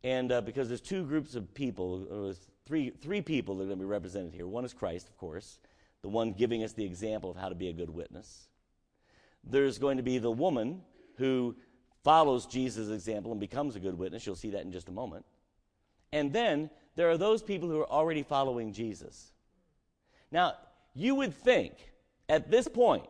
And 0.05 0.31
uh, 0.33 0.41
because 0.41 0.69
there's 0.69 0.81
two 0.81 1.05
groups 1.05 1.35
of 1.35 1.53
people, 1.53 2.31
uh, 2.31 2.35
three, 2.65 2.91
three 2.91 3.21
people 3.21 3.57
that 3.57 3.65
are 3.65 3.67
going 3.67 3.79
to 3.79 3.85
be 3.85 3.89
represented 3.89 4.33
here. 4.33 4.47
One 4.47 4.65
is 4.65 4.73
Christ, 4.73 5.09
of 5.09 5.17
course, 5.17 5.59
the 6.03 6.09
one 6.09 6.33
giving 6.33 6.63
us 6.65 6.73
the 6.73 6.85
example 6.85 7.31
of 7.31 7.37
how 7.37 7.49
to 7.49 7.55
be 7.55 7.69
a 7.69 7.73
good 7.73 7.91
witness. 7.91 8.49
There's 9.45 9.79
going 9.79 9.97
to 9.97 10.03
be 10.03 10.19
the 10.19 10.31
woman 10.31 10.83
who 11.17 11.57
follows 12.05 12.47
Jesus' 12.47 12.91
example 12.91 13.31
and 13.31 13.41
becomes 13.41 13.77
a 13.77 13.81
good 13.81 13.97
witness. 13.97 14.27
You'll 14.27 14.37
see 14.37 14.51
that 14.51 14.63
in 14.63 14.73
just 14.73 14.89
a 14.89 14.93
moment. 14.93 15.25
And 16.13 16.33
then 16.33 16.71
there 16.97 17.11
are 17.11 17.17
those 17.17 17.43
people 17.43 17.69
who 17.69 17.81
are 17.81 17.91
already 17.91 18.23
following 18.23 18.73
Jesus. 18.73 19.33
Now, 20.31 20.55
you 20.95 21.15
would 21.15 21.35
think 21.35 21.75
at 22.29 22.51
this 22.51 22.69
point, 22.69 23.07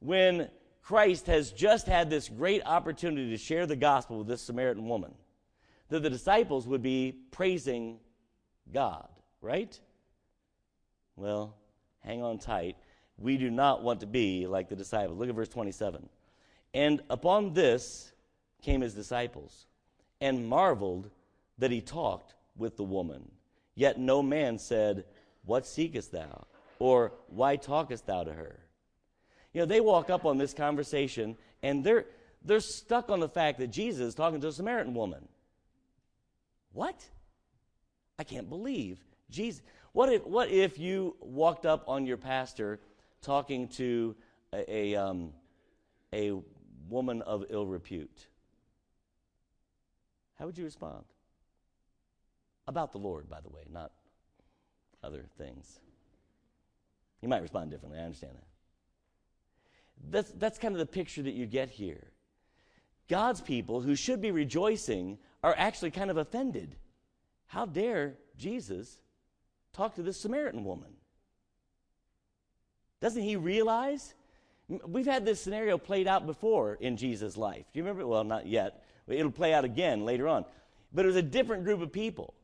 when 0.00 0.48
Christ 0.82 1.26
has 1.26 1.52
just 1.52 1.86
had 1.86 2.08
this 2.08 2.28
great 2.28 2.62
opportunity 2.64 3.30
to 3.30 3.36
share 3.36 3.66
the 3.66 3.76
gospel 3.76 4.18
with 4.18 4.28
this 4.28 4.42
Samaritan 4.42 4.88
woman, 4.88 5.12
that 5.88 6.02
the 6.02 6.10
disciples 6.10 6.66
would 6.66 6.82
be 6.82 7.14
praising 7.30 7.98
God, 8.72 9.08
right? 9.40 9.78
Well, 11.16 11.56
hang 12.00 12.22
on 12.22 12.38
tight. 12.38 12.76
We 13.18 13.36
do 13.36 13.50
not 13.50 13.82
want 13.82 14.00
to 14.00 14.06
be 14.06 14.46
like 14.46 14.68
the 14.68 14.76
disciples. 14.76 15.18
Look 15.18 15.28
at 15.28 15.34
verse 15.34 15.48
27. 15.48 16.08
And 16.74 17.02
upon 17.10 17.52
this 17.52 18.12
came 18.62 18.80
his 18.80 18.94
disciples, 18.94 19.66
and 20.20 20.48
marveled 20.48 21.10
that 21.58 21.70
he 21.70 21.80
talked 21.80 22.34
with 22.56 22.76
the 22.76 22.84
woman. 22.84 23.30
Yet 23.74 23.98
no 23.98 24.22
man 24.22 24.58
said, 24.58 25.04
What 25.44 25.66
seekest 25.66 26.12
thou? 26.12 26.46
Or 26.78 27.12
why 27.28 27.56
talkest 27.56 28.06
thou 28.06 28.24
to 28.24 28.32
her? 28.32 28.58
You 29.52 29.60
know, 29.60 29.66
they 29.66 29.80
walk 29.80 30.10
up 30.10 30.24
on 30.24 30.38
this 30.38 30.54
conversation 30.54 31.36
and 31.62 31.82
they're 31.82 32.06
they're 32.44 32.60
stuck 32.60 33.10
on 33.10 33.20
the 33.20 33.28
fact 33.28 33.58
that 33.58 33.68
Jesus 33.68 34.00
is 34.08 34.14
talking 34.14 34.40
to 34.40 34.48
a 34.48 34.52
Samaritan 34.52 34.94
woman. 34.94 35.26
What? 36.72 37.04
I 38.18 38.24
can't 38.24 38.48
believe 38.48 38.98
Jesus. 39.30 39.62
What 39.92 40.12
if, 40.12 40.26
what 40.26 40.50
if 40.50 40.78
you 40.78 41.16
walked 41.20 41.66
up 41.66 41.84
on 41.88 42.06
your 42.06 42.16
pastor 42.16 42.80
talking 43.22 43.68
to 43.68 44.14
a, 44.52 44.92
a, 44.92 44.96
um, 44.96 45.32
a 46.12 46.32
woman 46.88 47.22
of 47.22 47.44
ill 47.50 47.66
repute? 47.66 48.26
How 50.38 50.46
would 50.46 50.56
you 50.56 50.64
respond? 50.64 51.04
About 52.66 52.92
the 52.92 52.98
Lord, 52.98 53.28
by 53.28 53.40
the 53.40 53.48
way, 53.48 53.62
not 53.72 53.92
other 55.02 55.24
things. 55.38 55.80
You 57.22 57.28
might 57.28 57.42
respond 57.42 57.70
differently, 57.70 57.98
I 57.98 58.04
understand 58.04 58.34
that. 58.34 58.44
That's, 60.10 60.30
that's 60.32 60.58
kind 60.58 60.74
of 60.74 60.78
the 60.78 60.86
picture 60.86 61.22
that 61.22 61.34
you 61.34 61.46
get 61.46 61.70
here. 61.70 62.12
God's 63.08 63.40
people, 63.40 63.80
who 63.80 63.96
should 63.96 64.20
be 64.20 64.30
rejoicing, 64.30 65.18
are 65.42 65.54
actually 65.56 65.90
kind 65.90 66.10
of 66.10 66.18
offended. 66.18 66.76
How 67.46 67.64
dare 67.64 68.14
Jesus 68.36 69.00
talk 69.78 69.94
to 69.94 70.02
this 70.02 70.20
Samaritan 70.20 70.64
woman? 70.64 70.90
Doesn't 73.00 73.22
he 73.22 73.36
realize? 73.36 74.14
We've 74.86 75.06
had 75.06 75.24
this 75.24 75.40
scenario 75.40 75.78
played 75.78 76.08
out 76.08 76.26
before 76.26 76.74
in 76.74 76.96
Jesus' 76.96 77.36
life. 77.36 77.64
Do 77.72 77.78
you 77.78 77.84
remember? 77.84 78.06
Well, 78.06 78.24
not 78.24 78.46
yet. 78.46 78.84
It'll 79.06 79.30
play 79.30 79.54
out 79.54 79.64
again 79.64 80.04
later 80.04 80.26
on. 80.26 80.44
But 80.92 81.04
it 81.04 81.08
was 81.08 81.16
a 81.16 81.22
different 81.22 81.64
group 81.64 81.80
of 81.80 81.92
people 81.92 82.34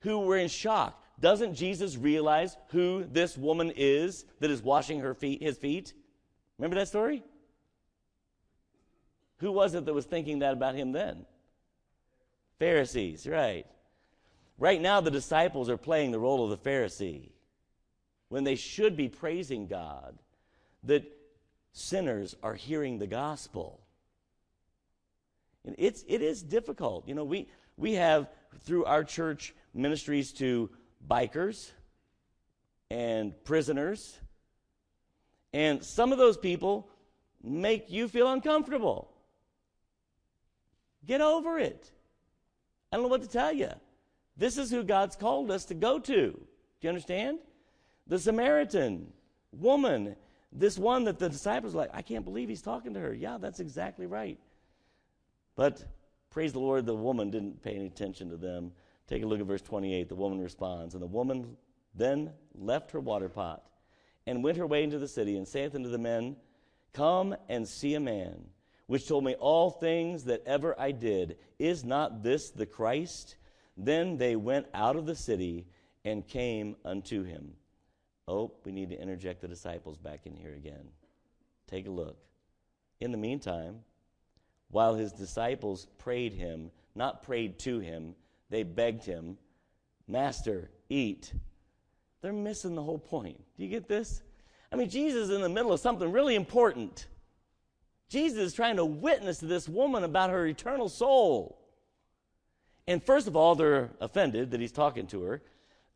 who 0.00 0.20
were 0.20 0.36
in 0.36 0.48
shock. 0.48 1.02
Doesn't 1.20 1.54
Jesus 1.54 1.96
realize 1.96 2.56
who 2.68 3.04
this 3.04 3.36
woman 3.36 3.72
is 3.76 4.24
that 4.40 4.50
is 4.50 4.62
washing 4.62 5.00
her 5.00 5.14
feet, 5.14 5.42
his 5.42 5.58
feet? 5.58 5.92
Remember 6.58 6.76
that 6.76 6.88
story? 6.88 7.24
Who 9.38 9.50
was 9.50 9.74
it 9.74 9.84
that 9.84 9.92
was 9.92 10.04
thinking 10.04 10.38
that 10.38 10.52
about 10.52 10.76
him 10.76 10.92
then? 10.92 11.26
Pharisees, 12.58 13.26
right. 13.26 13.66
Right 14.58 14.80
now, 14.80 15.00
the 15.00 15.10
disciples 15.10 15.68
are 15.68 15.76
playing 15.76 16.10
the 16.12 16.18
role 16.18 16.44
of 16.44 16.50
the 16.50 16.70
Pharisee 16.70 17.30
when 18.28 18.44
they 18.44 18.54
should 18.54 18.96
be 18.96 19.08
praising 19.08 19.66
God 19.66 20.18
that 20.84 21.04
sinners 21.72 22.36
are 22.42 22.54
hearing 22.54 22.98
the 22.98 23.06
gospel. 23.06 23.80
And 25.66 25.74
it's, 25.78 26.04
it 26.06 26.22
is 26.22 26.42
difficult. 26.42 27.08
You 27.08 27.14
know, 27.14 27.24
we, 27.24 27.48
we 27.76 27.94
have, 27.94 28.28
through 28.60 28.84
our 28.84 29.02
church, 29.02 29.54
ministries 29.72 30.32
to 30.34 30.70
bikers 31.08 31.70
and 32.90 33.32
prisoners. 33.44 34.16
And 35.52 35.82
some 35.82 36.12
of 36.12 36.18
those 36.18 36.36
people 36.36 36.88
make 37.42 37.90
you 37.90 38.08
feel 38.08 38.30
uncomfortable. 38.30 39.10
Get 41.06 41.20
over 41.20 41.58
it. 41.58 41.90
I 42.92 42.96
don't 42.96 43.04
know 43.04 43.08
what 43.08 43.22
to 43.22 43.28
tell 43.28 43.52
you. 43.52 43.70
This 44.36 44.58
is 44.58 44.70
who 44.70 44.82
God's 44.82 45.16
called 45.16 45.50
us 45.50 45.64
to 45.66 45.74
go 45.74 45.98
to. 45.98 46.12
Do 46.32 46.38
you 46.80 46.88
understand? 46.88 47.38
The 48.06 48.18
Samaritan 48.18 49.12
woman, 49.52 50.16
this 50.52 50.78
one 50.78 51.04
that 51.04 51.18
the 51.18 51.28
disciples 51.28 51.74
like, 51.74 51.90
I 51.92 52.02
can't 52.02 52.24
believe 52.24 52.48
he's 52.48 52.62
talking 52.62 52.94
to 52.94 53.00
her. 53.00 53.14
Yeah, 53.14 53.38
that's 53.40 53.60
exactly 53.60 54.06
right. 54.06 54.38
But 55.56 55.84
praise 56.30 56.52
the 56.52 56.58
Lord, 56.58 56.86
the 56.86 56.94
woman 56.94 57.30
didn't 57.30 57.62
pay 57.62 57.74
any 57.74 57.86
attention 57.86 58.30
to 58.30 58.36
them. 58.36 58.72
Take 59.06 59.22
a 59.22 59.26
look 59.26 59.40
at 59.40 59.46
verse 59.46 59.62
28. 59.62 60.08
The 60.08 60.14
woman 60.14 60.40
responds, 60.40 60.94
And 60.94 61.02
the 61.02 61.06
woman 61.06 61.56
then 61.94 62.32
left 62.54 62.90
her 62.90 63.00
water 63.00 63.28
pot 63.28 63.62
and 64.26 64.42
went 64.42 64.56
her 64.56 64.66
way 64.66 64.82
into 64.82 64.98
the 64.98 65.08
city 65.08 65.36
and 65.36 65.46
saith 65.46 65.74
unto 65.74 65.90
the 65.90 65.98
men, 65.98 66.36
Come 66.92 67.36
and 67.48 67.66
see 67.68 67.94
a 67.94 68.00
man, 68.00 68.44
which 68.86 69.06
told 69.08 69.24
me 69.24 69.34
all 69.34 69.70
things 69.70 70.24
that 70.24 70.42
ever 70.46 70.78
I 70.78 70.92
did. 70.92 71.36
Is 71.58 71.84
not 71.84 72.22
this 72.22 72.50
the 72.50 72.66
Christ? 72.66 73.36
Then 73.76 74.16
they 74.16 74.36
went 74.36 74.66
out 74.74 74.96
of 74.96 75.06
the 75.06 75.16
city 75.16 75.66
and 76.04 76.26
came 76.26 76.76
unto 76.84 77.24
him. 77.24 77.54
Oh, 78.26 78.52
we 78.64 78.72
need 78.72 78.90
to 78.90 79.00
interject 79.00 79.40
the 79.40 79.48
disciples 79.48 79.98
back 79.98 80.26
in 80.26 80.36
here 80.36 80.54
again. 80.54 80.88
Take 81.66 81.86
a 81.86 81.90
look. 81.90 82.16
In 83.00 83.10
the 83.10 83.18
meantime, 83.18 83.80
while 84.70 84.94
his 84.94 85.12
disciples 85.12 85.86
prayed 85.98 86.32
him, 86.32 86.70
not 86.94 87.22
prayed 87.22 87.58
to 87.60 87.80
him, 87.80 88.14
they 88.50 88.62
begged 88.62 89.04
him, 89.04 89.36
Master, 90.06 90.70
eat. 90.88 91.32
They're 92.20 92.32
missing 92.32 92.74
the 92.74 92.82
whole 92.82 92.98
point. 92.98 93.38
Do 93.56 93.64
you 93.64 93.68
get 93.68 93.88
this? 93.88 94.22
I 94.70 94.76
mean, 94.76 94.88
Jesus 94.88 95.28
is 95.28 95.30
in 95.30 95.40
the 95.40 95.48
middle 95.48 95.72
of 95.72 95.80
something 95.80 96.10
really 96.10 96.34
important. 96.34 97.06
Jesus 98.08 98.38
is 98.38 98.52
trying 98.52 98.76
to 98.76 98.84
witness 98.84 99.38
to 99.38 99.46
this 99.46 99.68
woman 99.68 100.04
about 100.04 100.30
her 100.30 100.46
eternal 100.46 100.88
soul. 100.88 101.63
And 102.86 103.02
first 103.02 103.26
of 103.26 103.36
all, 103.36 103.54
they're 103.54 103.90
offended 104.00 104.50
that 104.50 104.60
he's 104.60 104.72
talking 104.72 105.06
to 105.08 105.22
her. 105.22 105.42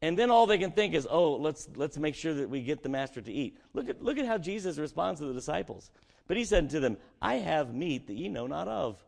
And 0.01 0.19
then 0.19 0.31
all 0.31 0.47
they 0.47 0.59
can 0.59 0.71
think 0.71 0.95
is, 0.95 1.07
oh, 1.11 1.35
let's, 1.35 1.69
let's 1.75 1.99
make 1.99 2.15
sure 2.15 2.33
that 2.35 2.49
we 2.49 2.63
get 2.63 2.83
the 2.83 2.89
master 2.89 3.21
to 3.21 3.33
eat. 3.33 3.59
Look 3.75 3.89
at, 3.89 4.03
look 4.03 4.17
at 4.17 4.27
how 4.27 4.39
Jesus 4.39 4.79
responds 4.79 5.21
to 5.21 5.27
the 5.27 5.35
disciples. 5.35 5.91
But 6.29 6.37
he 6.37 6.45
said 6.45 6.71
to 6.71 6.81
them, 6.81 6.97
I 7.21 7.35
have 7.37 7.75
meat 7.75 8.07
that 8.07 8.15
ye 8.15 8.29
know 8.29 8.47
not 8.47 8.69
of. 8.69 9.03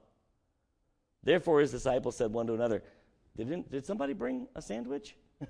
Therefore 1.22 1.60
his 1.60 1.70
disciples 1.70 2.16
said 2.16 2.32
one 2.32 2.46
to 2.48 2.54
another, 2.54 2.82
Did, 3.36 3.70
did 3.70 3.86
somebody 3.86 4.14
bring 4.14 4.48
a 4.54 4.62
sandwich? 4.62 5.14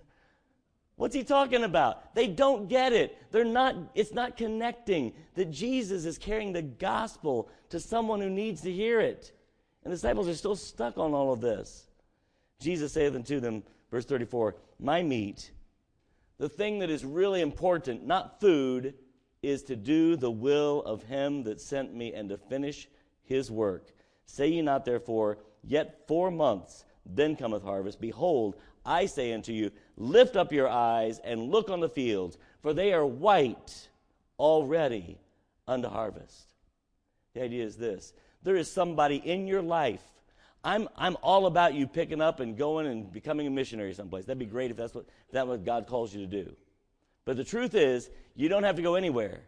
What's 0.97 1.14
he 1.14 1.23
talking 1.23 1.64
about? 1.64 2.14
They 2.14 2.27
don't 2.27 2.69
get 2.69 2.93
it. 2.93 3.16
They're 3.31 3.45
not, 3.45 3.77
it's 3.95 4.12
not 4.12 4.37
connecting 4.37 5.14
that 5.37 5.51
Jesus 5.51 6.05
is 6.05 6.19
carrying 6.19 6.53
the 6.53 6.62
gospel 6.62 7.49
to 7.71 7.81
someone 7.81 8.21
who 8.21 8.29
needs 8.29 8.61
to 8.62 8.73
hear 8.73 9.01
it. 9.01 9.33
And 9.85 9.93
the 9.93 9.97
disciples 9.97 10.29
are 10.29 10.35
still 10.35 10.57
stuck 10.57 10.99
on 10.99 11.14
all 11.14 11.33
of 11.33 11.40
this. 11.40 11.87
Jesus 12.61 12.92
saith 12.92 13.14
unto 13.14 13.40
them, 13.40 13.62
verse 13.90 14.05
34, 14.05 14.55
My 14.79 15.03
meat, 15.03 15.51
the 16.38 16.49
thing 16.49 16.79
that 16.79 16.90
is 16.90 17.05
really 17.05 17.40
important, 17.40 18.07
not 18.07 18.40
food, 18.40 18.94
is 19.42 19.62
to 19.64 19.77
do 19.77 20.16
the 20.16 20.31
will 20.31 20.83
of 20.83 21.03
him 21.05 21.44
that 21.44 21.61
sent 21.61 21.94
me 21.94 22.12
and 22.12 22.29
to 22.29 22.37
finish 22.37 22.88
his 23.23 23.51
work. 23.51 23.92
Say 24.27 24.49
ye 24.49 24.62
not 24.62 24.85
therefore, 24.85 25.38
Yet 25.62 26.07
four 26.07 26.31
months, 26.31 26.85
then 27.05 27.37
cometh 27.37 27.62
harvest. 27.62 28.01
Behold, 28.01 28.57
I 28.85 29.07
say 29.07 29.33
unto 29.33 29.53
you, 29.53 29.70
lift 29.96 30.37
up 30.37 30.53
your 30.53 30.68
eyes 30.68 31.18
and 31.23 31.51
look 31.51 31.68
on 31.68 31.81
the 31.81 31.88
fields, 31.88 32.38
for 32.61 32.73
they 32.73 32.92
are 32.92 33.07
white 33.07 33.88
already 34.38 35.18
unto 35.68 35.88
harvest. 35.88 36.55
The 37.35 37.42
idea 37.42 37.64
is 37.64 37.77
this 37.77 38.12
there 38.42 38.57
is 38.57 38.70
somebody 38.70 39.16
in 39.16 39.46
your 39.46 39.62
life 39.62 40.03
I'm, 40.62 40.88
I'm 40.96 41.16
all 41.23 41.46
about 41.46 41.75
you 41.75 41.87
picking 41.87 42.20
up 42.20 42.40
and 42.40 42.57
going 42.57 42.87
and 42.87 43.11
becoming 43.11 43.46
a 43.46 43.51
missionary 43.51 43.94
someplace. 43.94 44.27
That'd 44.27 44.38
be 44.38 44.46
great 44.46 44.70
if 44.70 44.77
that's 44.77 44.94
what, 44.94 45.07
if 45.27 45.33
that's 45.33 45.49
what 45.49 45.64
God 45.64 45.87
calls 45.87 46.14
you 46.14 46.20
to 46.20 46.27
do. 46.27 46.55
But 47.25 47.37
the 47.37 47.44
truth 47.44 47.75
is, 47.75 48.11
you 48.35 48.49
don't 48.49 48.64
have 48.64 48.77
to 48.77 48.83
go 48.83 48.94
anywhere 48.94 49.40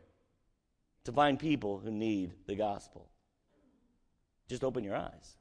to 1.04 1.12
find 1.12 1.38
people 1.38 1.78
who 1.78 1.90
need 1.90 2.32
the 2.46 2.54
gospel. 2.54 3.08
Just 4.48 4.64
open 4.64 4.84
your 4.84 4.96
eyes, 4.96 5.36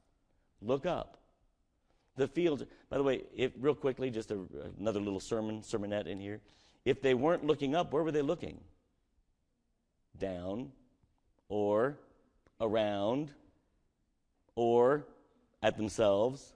look 0.60 0.86
up. 0.86 1.18
The 2.16 2.28
fields, 2.28 2.62
by 2.90 2.98
the 2.98 3.02
way, 3.02 3.22
if, 3.34 3.52
real 3.58 3.74
quickly, 3.74 4.10
just 4.10 4.30
a, 4.30 4.38
another 4.78 5.00
little 5.00 5.20
sermon, 5.20 5.62
sermonette 5.62 6.06
in 6.06 6.20
here. 6.20 6.40
If 6.84 7.00
they 7.00 7.14
weren't 7.14 7.46
looking 7.46 7.74
up, 7.74 7.92
where 7.92 8.02
were 8.02 8.12
they 8.12 8.22
looking? 8.22 8.60
down 10.18 10.70
or 11.48 11.98
around 12.60 13.30
or 14.54 15.04
at 15.62 15.76
themselves. 15.76 16.52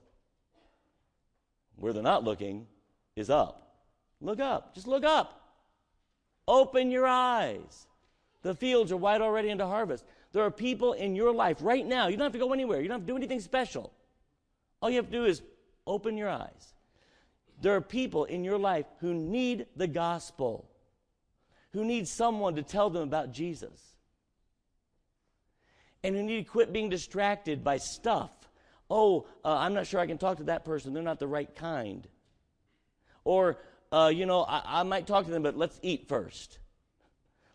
Where 1.75 1.93
they're 1.93 2.03
not 2.03 2.23
looking 2.23 2.67
is 3.15 3.29
up. 3.29 3.77
Look 4.19 4.39
up. 4.39 4.73
Just 4.73 4.87
look 4.87 5.03
up. 5.03 5.41
Open 6.47 6.91
your 6.91 7.05
eyes. 7.05 7.87
The 8.41 8.55
fields 8.55 8.91
are 8.91 8.97
white 8.97 9.21
already 9.21 9.49
into 9.49 9.65
harvest. 9.65 10.05
There 10.31 10.43
are 10.43 10.51
people 10.51 10.93
in 10.93 11.15
your 11.15 11.33
life 11.33 11.57
right 11.61 11.85
now. 11.85 12.07
You 12.07 12.17
don't 12.17 12.25
have 12.25 12.33
to 12.33 12.39
go 12.39 12.53
anywhere. 12.53 12.81
You 12.81 12.87
don't 12.87 12.99
have 12.99 13.07
to 13.07 13.11
do 13.11 13.17
anything 13.17 13.41
special. 13.41 13.91
All 14.81 14.89
you 14.89 14.97
have 14.97 15.07
to 15.07 15.11
do 15.11 15.25
is 15.25 15.41
open 15.85 16.17
your 16.17 16.29
eyes. 16.29 16.73
There 17.61 17.75
are 17.75 17.81
people 17.81 18.25
in 18.25 18.43
your 18.43 18.57
life 18.57 18.85
who 18.99 19.13
need 19.13 19.65
the 19.75 19.87
gospel, 19.87 20.69
who 21.73 21.83
need 21.83 22.07
someone 22.07 22.55
to 22.55 22.63
tell 22.63 22.89
them 22.89 23.03
about 23.03 23.31
Jesus, 23.31 23.95
and 26.03 26.15
who 26.15 26.23
need 26.23 26.45
to 26.45 26.51
quit 26.51 26.71
being 26.71 26.89
distracted 26.89 27.63
by 27.63 27.77
stuff. 27.77 28.31
Oh, 28.89 29.27
uh, 29.43 29.57
I'm 29.57 29.73
not 29.73 29.87
sure 29.87 29.99
I 29.99 30.07
can 30.07 30.17
talk 30.17 30.37
to 30.37 30.43
that 30.45 30.65
person. 30.65 30.93
They're 30.93 31.03
not 31.03 31.19
the 31.19 31.27
right 31.27 31.53
kind. 31.55 32.07
Or, 33.23 33.57
uh, 33.91 34.11
you 34.13 34.25
know, 34.25 34.43
I, 34.43 34.61
I 34.65 34.83
might 34.83 35.07
talk 35.07 35.25
to 35.25 35.31
them, 35.31 35.43
but 35.43 35.57
let's 35.57 35.79
eat 35.81 36.07
first. 36.07 36.59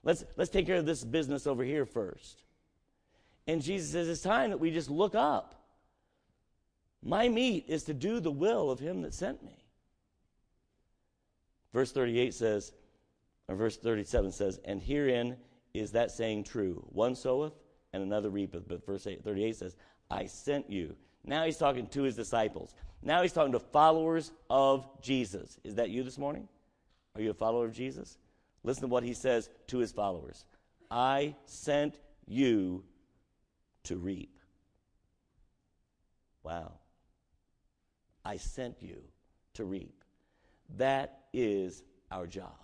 Let's, 0.03 0.25
let's 0.37 0.51
take 0.51 0.67
care 0.67 0.77
of 0.77 0.87
this 0.87 1.05
business 1.05 1.47
over 1.47 1.65
here 1.65 1.87
first. 1.87 2.43
And 3.47 3.63
Jesus 3.63 3.91
says 3.91 4.09
it's 4.09 4.21
time 4.21 4.51
that 4.51 4.61
we 4.61 4.71
just 4.71 4.91
look 4.91 5.15
up. 5.15 5.55
My 7.03 7.29
meat 7.29 7.65
is 7.69 7.85
to 7.85 7.95
do 7.95 8.21
the 8.21 8.31
will 8.31 8.71
of 8.71 8.79
him 8.79 9.03
that 9.03 9.15
sent 9.15 9.43
me. 9.43 9.65
Verse 11.73 11.91
38 11.91 12.35
says, 12.35 12.73
or 13.49 13.57
verse 13.57 13.77
37 13.77 14.33
says, 14.33 14.61
and 14.65 14.81
herein 14.81 15.37
is 15.75 15.93
that 15.93 16.11
saying 16.11 16.45
true. 16.45 16.87
One 16.91 17.15
soweth 17.15 17.55
and 17.93 18.03
another 18.03 18.31
reapeth. 18.31 18.69
But 18.69 18.87
verse 18.87 19.05
38 19.05 19.57
says, 19.57 19.77
I 20.11 20.27
sent 20.27 20.71
you. 20.71 20.95
Now 21.25 21.45
he's 21.45 21.57
talking 21.57 21.87
to 21.89 22.03
his 22.03 22.17
disciples. 22.17 22.75
Now 23.03 23.23
he's 23.23 23.33
talking 23.33 23.53
to 23.53 23.61
followers 23.61 24.33
of 24.51 24.87
Jesus. 25.01 25.59
Is 25.65 25.77
that 25.77 25.91
you 25.91 26.03
this 26.03 26.19
morning? 26.19 26.49
Are 27.15 27.21
you 27.21 27.31
a 27.31 27.35
follower 27.35 27.67
of 27.67 27.73
Jesus? 27.73 28.17
Listen 28.65 28.83
to 28.83 28.89
what 28.89 29.03
he 29.03 29.15
says 29.15 29.49
to 29.69 29.79
his 29.79 29.93
followers 29.93 30.45
I 30.91 31.35
sent 31.47 31.99
you 32.27 32.85
to 33.85 33.97
reap. 33.97 34.39
Wow. 36.43 36.73
I 38.25 38.37
sent 38.37 38.77
you 38.81 39.03
to 39.55 39.65
reap. 39.65 40.05
That 40.77 41.21
is 41.33 41.83
our 42.11 42.27
job. 42.27 42.55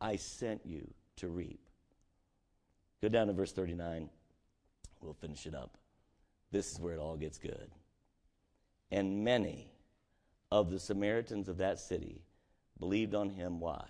I 0.00 0.16
sent 0.16 0.62
you 0.64 0.92
to 1.16 1.28
reap. 1.28 1.60
Go 3.00 3.08
down 3.08 3.28
to 3.28 3.32
verse 3.32 3.52
39. 3.52 4.08
We'll 5.00 5.14
finish 5.14 5.46
it 5.46 5.54
up. 5.54 5.76
This 6.52 6.70
is 6.70 6.78
where 6.78 6.92
it 6.92 7.00
all 7.00 7.16
gets 7.16 7.38
good. 7.38 7.70
And 8.90 9.24
many 9.24 9.72
of 10.50 10.70
the 10.70 10.78
Samaritans 10.78 11.48
of 11.48 11.56
that 11.56 11.80
city 11.80 12.22
believed 12.78 13.14
on 13.14 13.30
him. 13.30 13.58
Why? 13.58 13.84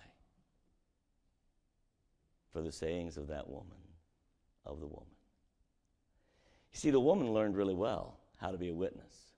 For 2.53 2.63
the 2.63 2.71
sayings 2.71 3.17
of 3.17 3.27
that 3.29 3.51
woman, 3.51 3.79
of 4.65 4.79
the 4.79 4.87
woman. 4.87 5.07
You 6.73 6.79
see, 6.79 6.91
the 6.91 7.01
woman 7.01 7.33
learned 7.33 7.57
really 7.57 7.75
well 7.75 8.19
how 8.37 8.53
to 8.53 8.59
be 8.59 8.69
a 8.69 8.75
witness. 8.75 9.33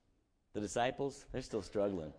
The 0.53 0.61
disciples, 0.61 1.25
they're 1.31 1.41
still 1.41 1.63
struggling. 1.63 2.13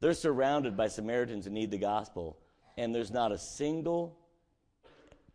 They're 0.00 0.14
surrounded 0.14 0.76
by 0.76 0.88
Samaritans 0.88 1.44
who 1.44 1.50
need 1.50 1.70
the 1.70 1.78
gospel, 1.78 2.38
and 2.76 2.94
there's 2.94 3.10
not 3.10 3.32
a 3.32 3.38
single 3.38 4.16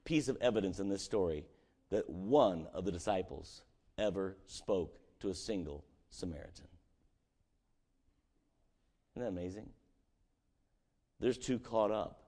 piece 0.05 0.29
of 0.29 0.37
evidence 0.39 0.79
in 0.79 0.87
this 0.87 1.03
story 1.03 1.45
that 1.89 2.09
one 2.09 2.67
of 2.73 2.85
the 2.85 2.91
disciples 2.91 3.61
ever 3.97 4.37
spoke 4.45 4.97
to 5.19 5.29
a 5.29 5.33
single 5.33 5.83
Samaritan. 6.09 6.67
Isn't 9.15 9.23
that 9.23 9.29
amazing? 9.29 9.69
They're 11.19 11.33
too 11.33 11.59
caught 11.59 11.91
up 11.91 12.21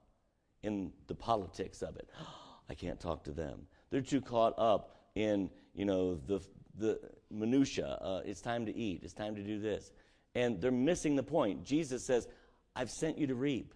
in 0.63 0.91
the 1.07 1.15
politics 1.15 1.81
of 1.81 1.95
it. 1.97 2.09
I 2.69 2.73
can't 2.73 2.99
talk 2.99 3.23
to 3.25 3.31
them. 3.31 3.61
They're 3.89 4.01
too 4.01 4.21
caught 4.21 4.53
up 4.57 4.95
in, 5.15 5.49
you 5.73 5.85
know, 5.85 6.15
the, 6.15 6.39
the 6.77 6.99
minutia. 7.31 7.87
Uh, 7.87 8.21
it's 8.25 8.41
time 8.41 8.65
to 8.65 8.75
eat. 8.75 9.01
It's 9.03 9.13
time 9.13 9.35
to 9.35 9.43
do 9.43 9.59
this. 9.59 9.91
And 10.35 10.61
they're 10.61 10.71
missing 10.71 11.15
the 11.15 11.23
point. 11.23 11.63
Jesus 11.63 12.05
says, 12.05 12.27
I've 12.75 12.91
sent 12.91 13.17
you 13.17 13.27
to 13.27 13.35
reap. 13.35 13.73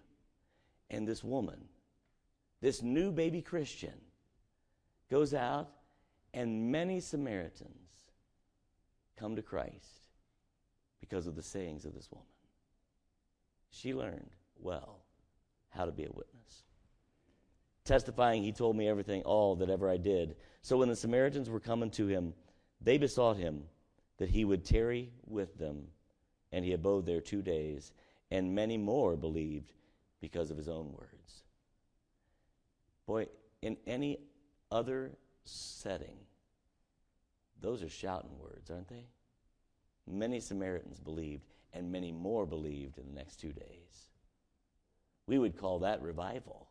And 0.90 1.08
this 1.08 1.24
woman, 1.24 1.64
this 2.60 2.82
new 2.82 3.10
baby 3.10 3.42
Christian 3.42 3.94
goes 5.10 5.34
out, 5.34 5.70
and 6.32 6.70
many 6.70 7.00
Samaritans 7.00 7.83
come 9.18 9.36
to 9.36 9.42
Christ 9.42 10.08
because 11.00 11.26
of 11.26 11.36
the 11.36 11.42
sayings 11.42 11.84
of 11.84 11.94
this 11.94 12.10
woman. 12.10 12.26
She 13.70 13.94
learned 13.94 14.30
well 14.58 15.00
how 15.70 15.84
to 15.84 15.92
be 15.92 16.04
a 16.04 16.12
witness. 16.12 16.64
Testifying, 17.84 18.42
he 18.42 18.52
told 18.52 18.76
me 18.76 18.88
everything, 18.88 19.22
all 19.22 19.56
that 19.56 19.68
ever 19.68 19.90
I 19.90 19.98
did. 19.98 20.36
So 20.62 20.78
when 20.78 20.88
the 20.88 20.96
Samaritans 20.96 21.50
were 21.50 21.60
coming 21.60 21.90
to 21.90 22.06
him, 22.06 22.32
they 22.80 22.96
besought 22.96 23.36
him 23.36 23.64
that 24.18 24.30
he 24.30 24.44
would 24.44 24.64
tarry 24.64 25.10
with 25.26 25.58
them, 25.58 25.88
and 26.52 26.64
he 26.64 26.72
abode 26.72 27.04
there 27.04 27.20
two 27.20 27.42
days, 27.42 27.92
and 28.30 28.54
many 28.54 28.78
more 28.78 29.16
believed 29.16 29.72
because 30.20 30.50
of 30.50 30.56
his 30.56 30.68
own 30.68 30.92
words. 30.92 31.42
Boy, 33.06 33.26
in 33.60 33.76
any 33.86 34.18
other 34.70 35.12
setting, 35.44 36.16
those 37.60 37.82
are 37.82 37.88
shouting 37.88 38.38
words, 38.38 38.70
aren't 38.70 38.88
they? 38.88 39.06
Many 40.06 40.40
Samaritans 40.40 41.00
believed, 41.00 41.44
and 41.72 41.90
many 41.90 42.12
more 42.12 42.46
believed 42.46 42.98
in 42.98 43.06
the 43.06 43.14
next 43.14 43.40
two 43.40 43.52
days. 43.52 44.10
We 45.26 45.38
would 45.38 45.56
call 45.56 45.80
that 45.80 46.02
revival. 46.02 46.68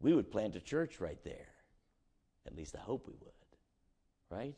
We 0.00 0.12
would 0.12 0.30
plant 0.30 0.56
a 0.56 0.60
church 0.60 1.00
right 1.00 1.22
there. 1.24 1.48
At 2.46 2.56
least 2.56 2.74
I 2.76 2.80
hope 2.80 3.06
we 3.06 3.14
would. 3.14 3.32
Right? 4.30 4.54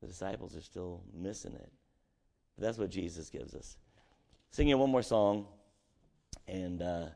The 0.00 0.06
disciples 0.06 0.56
are 0.56 0.62
still 0.62 1.02
missing 1.14 1.54
it. 1.54 1.72
But 2.56 2.64
that's 2.64 2.78
what 2.78 2.90
Jesus 2.90 3.30
gives 3.30 3.54
us. 3.54 3.76
Singing 4.50 4.78
one 4.78 4.90
more 4.90 5.02
song, 5.02 5.46
and 6.46 6.80
uh, 6.82 7.06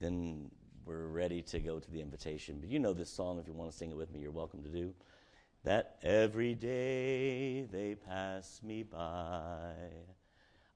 then 0.00 0.50
we're 0.84 1.06
ready 1.06 1.42
to 1.42 1.58
go 1.58 1.80
to 1.80 1.90
the 1.90 2.00
invitation. 2.00 2.58
But 2.60 2.70
you 2.70 2.78
know 2.78 2.92
this 2.92 3.10
song. 3.10 3.38
If 3.38 3.46
you 3.46 3.52
want 3.52 3.70
to 3.70 3.76
sing 3.76 3.90
it 3.90 3.96
with 3.96 4.12
me, 4.12 4.20
you're 4.20 4.30
welcome 4.30 4.62
to 4.62 4.68
do. 4.68 4.94
That 5.68 5.96
every 6.02 6.54
day 6.54 7.64
they 7.70 7.94
pass 7.94 8.62
me 8.62 8.84
by, 8.84 9.74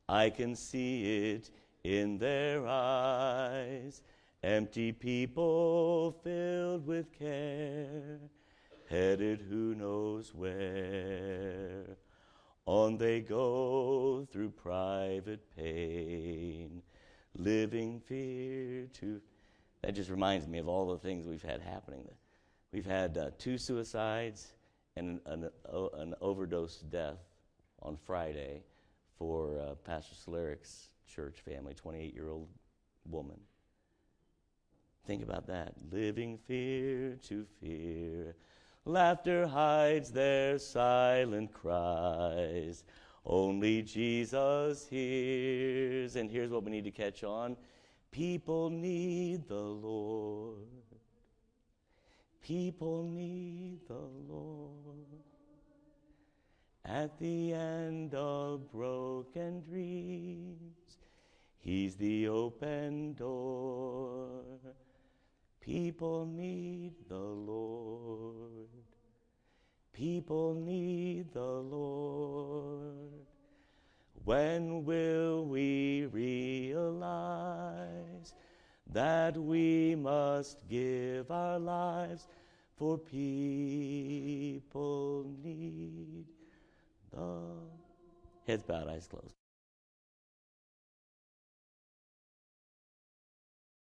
I 0.06 0.28
can 0.28 0.54
see 0.54 1.30
it 1.30 1.50
in 1.82 2.18
their 2.18 2.66
eyes. 2.66 4.02
Empty 4.42 4.92
people 4.92 6.20
filled 6.22 6.86
with 6.86 7.10
care, 7.10 8.18
headed 8.90 9.40
who 9.48 9.74
knows 9.74 10.34
where. 10.34 11.96
On 12.66 12.98
they 12.98 13.20
go 13.20 14.28
through 14.30 14.50
private 14.50 15.40
pain, 15.56 16.82
living 17.34 17.98
fear 17.98 18.88
to 19.00 19.22
that 19.80 19.94
just 19.94 20.10
reminds 20.10 20.46
me 20.46 20.58
of 20.58 20.68
all 20.68 20.86
the 20.86 20.98
things 20.98 21.26
we've 21.26 21.40
had 21.40 21.62
happening. 21.62 22.06
We've 22.72 22.84
had 22.84 23.16
uh, 23.16 23.30
two 23.38 23.56
suicides 23.56 24.52
and 24.96 25.20
an, 25.26 25.48
an, 25.94 26.14
overdose 26.20 26.78
death 26.78 27.18
on 27.80 27.96
Friday 27.96 28.62
for 29.18 29.58
uh, 29.58 29.74
Pastor 29.74 30.14
Soleric's 30.14 30.88
church 31.06 31.40
family, 31.40 31.74
28 31.74 32.14
year 32.14 32.28
old 32.28 32.48
woman. 33.08 33.38
Think 35.06 35.22
about 35.22 35.46
that. 35.48 35.74
Living 35.90 36.38
fear 36.38 37.16
to 37.28 37.44
fear. 37.60 38.36
Laughter 38.84 39.46
hides 39.46 40.10
their 40.10 40.58
silent 40.58 41.52
cries. 41.52 42.84
Only 43.24 43.82
Jesus 43.82 44.86
hears. 44.88 46.16
And 46.16 46.30
here's 46.30 46.50
what 46.50 46.64
we 46.64 46.70
need 46.70 46.84
to 46.84 46.90
catch 46.90 47.24
on 47.24 47.56
People 48.10 48.68
need 48.68 49.48
the 49.48 49.54
Lord. 49.54 50.66
People 52.42 53.04
need 53.04 53.78
the 53.86 54.08
Lord. 54.28 54.72
At 56.84 57.16
the 57.18 57.52
end 57.52 58.14
of 58.14 58.70
broken 58.72 59.62
dreams, 59.62 60.98
He's 61.58 61.94
the 61.94 62.26
open 62.26 63.14
door. 63.14 64.42
People 65.60 66.26
need 66.26 66.94
the 67.08 67.14
Lord. 67.14 68.66
People 69.92 70.54
need 70.54 71.32
the 71.32 71.40
Lord. 71.40 73.12
When 74.24 74.84
will 74.84 75.46
we 75.46 76.06
realize 76.06 76.82
that 78.92 79.36
we 79.36 79.94
must 79.94 80.58
give 80.68 81.30
our 81.30 81.58
lives 81.58 82.26
for 82.76 82.98
people 82.98 84.56
need 85.42 86.24
the 87.10 87.40
heads 88.46 88.62
bowed, 88.62 88.88
eyes 88.88 89.06
closed. 89.06 89.41